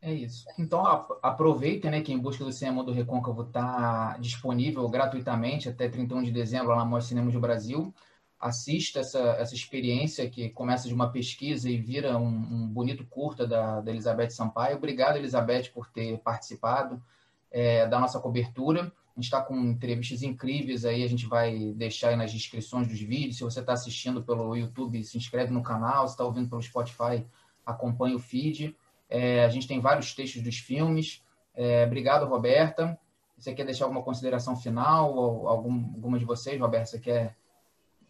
É 0.01 0.13
isso. 0.13 0.47
Então, 0.59 0.87
aproveitem, 1.23 1.91
né, 1.91 2.01
que 2.03 2.13
Em 2.13 2.19
Busca 2.19 2.45
do 2.45 2.53
Cinema 2.53 2.85
do 2.85 2.93
Recôncavo 2.93 3.43
está 3.43 4.17
disponível 4.19 4.89
gratuitamente 4.89 5.69
até 5.69 5.89
31 5.89 6.23
de 6.23 6.31
dezembro 6.31 6.69
lá 6.69 6.77
na 6.77 6.85
Mostra 6.85 7.09
Cinemas 7.09 7.35
do 7.35 7.41
Brasil. 7.41 7.93
Assista 8.41 9.01
essa, 9.01 9.19
essa 9.39 9.55
experiência 9.55 10.29
que 10.31 10.49
começa 10.51 10.87
de 10.87 10.95
uma 10.95 11.11
pesquisa 11.11 11.69
e 11.69 11.77
vira 11.77 12.17
um, 12.17 12.27
um 12.27 12.69
bonito 12.69 13.05
curta 13.07 13.47
da, 13.47 13.81
da 13.81 13.91
Elizabeth 13.91 14.31
Sampaio. 14.31 14.77
Obrigado, 14.77 15.17
Elizabeth, 15.17 15.71
por 15.75 15.89
ter 15.89 16.19
participado 16.19 17.03
é, 17.51 17.87
da 17.87 17.99
nossa 17.99 18.21
cobertura. 18.21 18.93
A 19.19 19.21
gente 19.21 19.25
está 19.25 19.43
com 19.43 19.57
entrevistas 19.57 20.23
incríveis 20.23 20.85
aí, 20.85 21.03
a 21.03 21.09
gente 21.09 21.27
vai 21.27 21.73
deixar 21.75 22.17
nas 22.17 22.33
descrições 22.33 22.87
dos 22.87 23.01
vídeos. 23.01 23.39
Se 23.39 23.43
você 23.43 23.59
está 23.59 23.73
assistindo 23.73 24.23
pelo 24.23 24.55
YouTube, 24.55 25.03
se 25.03 25.19
inscreve 25.19 25.53
no 25.53 25.61
canal. 25.61 26.07
Se 26.07 26.15
está 26.15 26.25
ouvindo 26.25 26.49
pelo 26.49 26.63
Spotify, 26.63 27.27
acompanhe 27.67 28.15
o 28.15 28.21
feed. 28.21 28.77
É, 29.11 29.45
a 29.45 29.49
gente 29.49 29.67
tem 29.67 29.81
vários 29.81 30.15
textos 30.15 30.43
dos 30.43 30.59
filmes. 30.59 31.25
É, 31.53 31.85
obrigado, 31.85 32.27
Roberta. 32.27 32.97
Você 33.37 33.53
quer 33.53 33.65
deixar 33.65 33.87
alguma 33.87 34.03
consideração 34.03 34.57
final? 34.57 35.19
Algum, 35.49 35.73
alguma 35.95 36.19
de 36.19 36.25
vocês, 36.25 36.61
Roberta, 36.61 36.87
você 36.87 37.01
quer 37.01 37.37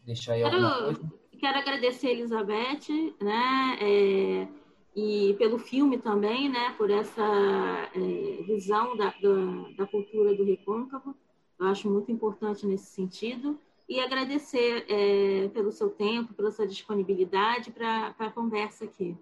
deixar 0.08 0.32
aí 0.32 0.42
alguma 0.42 0.70
quero, 0.70 0.84
coisa? 0.84 1.12
Quero 1.38 1.58
agradecer 1.58 2.06
a 2.08 2.10
Elizabeth, 2.10 3.14
né? 3.20 3.78
É, 3.80 4.48
e 4.96 5.34
pelo 5.38 5.58
filme 5.58 5.98
também, 5.98 6.48
né? 6.48 6.74
Por 6.76 6.90
essa 6.90 7.22
é, 7.94 8.42
visão 8.42 8.96
da, 8.96 9.10
da, 9.10 9.68
da, 9.76 9.86
cultura 9.86 10.34
do 10.34 10.44
recôncavo. 10.44 11.14
Eu 11.60 11.66
acho 11.66 11.88
muito 11.90 12.10
importante 12.10 12.66
nesse 12.66 12.86
sentido. 12.86 13.58
E 13.88 14.00
agradecer 14.00 14.84
é, 14.88 15.48
pelo 15.48 15.70
seu 15.70 15.90
tempo, 15.90 16.34
pela 16.34 16.50
sua 16.50 16.66
disponibilidade 16.66 17.70
para 17.70 18.14
a 18.18 18.30
conversa 18.30 18.84
aqui. 18.84 19.16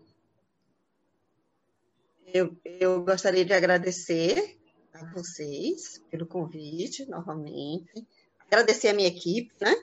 Eu, 2.27 2.57
eu 2.65 3.05
gostaria 3.05 3.45
de 3.45 3.53
agradecer 3.53 4.59
a 4.93 5.05
vocês 5.13 6.03
pelo 6.11 6.27
convite 6.27 7.07
novamente. 7.07 8.07
Agradecer 8.47 8.89
a 8.89 8.95
minha 8.95 9.09
equipe, 9.09 9.53
né? 9.61 9.75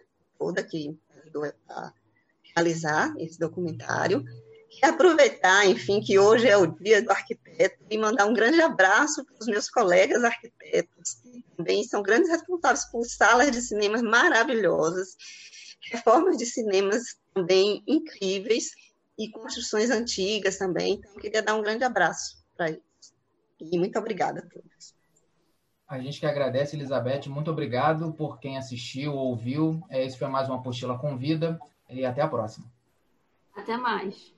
Toda 0.44 0.62
que 0.62 0.94
ajudou 1.22 1.46
a 1.70 1.94
realizar 2.54 3.14
esse 3.18 3.40
documentário. 3.40 4.26
E 4.70 4.86
aproveitar, 4.86 5.66
enfim, 5.68 6.02
que 6.02 6.20
hoje 6.20 6.50
é 6.50 6.58
o 6.58 6.66
dia 6.66 7.02
do 7.02 7.12
arquiteto 7.12 7.78
e 7.90 7.98
mandar 7.98 8.26
um 8.26 8.34
grande 8.34 8.60
abraço 8.60 9.24
para 9.24 9.38
os 9.40 9.46
meus 9.46 9.70
colegas 9.70 10.22
arquitetos, 10.22 11.14
que 11.22 11.46
também 11.56 11.84
são 11.86 12.04
grandes 12.04 12.30
responsáveis 12.30 12.84
por 12.92 13.06
salas 13.06 13.52
de 13.52 13.62
cinemas 13.62 14.02
maravilhosas, 14.02 15.16
reformas 15.90 16.38
de 16.38 16.46
cinemas 16.46 17.04
também 17.34 17.82
incríveis 17.88 18.72
e 19.18 19.30
construções 19.30 19.90
antigas 19.90 20.58
também. 20.58 20.96
Então, 20.96 21.16
queria 21.22 21.42
dar 21.42 21.56
um 21.56 21.62
grande 21.62 21.86
abraço 21.86 22.44
para 22.58 22.70
eles. 22.70 22.82
E 23.62 23.80
muito 23.80 23.98
obrigada 23.98 24.40
a 24.40 24.50
todos. 24.50 24.94
A 25.88 26.00
gente 26.00 26.20
que 26.20 26.26
agradece, 26.26 26.76
Elizabeth. 26.76 27.28
Muito 27.28 27.52
obrigado 27.52 28.14
por 28.14 28.40
quem 28.40 28.58
assistiu, 28.58 29.14
ouviu. 29.14 29.82
É, 29.90 30.04
esse 30.04 30.18
foi 30.18 30.28
mais 30.28 30.48
uma 30.48 30.58
apostila 30.58 30.98
com 30.98 31.18
vida. 31.18 31.60
E 31.90 32.06
até 32.06 32.22
a 32.22 32.28
próxima. 32.28 32.66
Até 33.56 33.78
mais. 33.78 34.34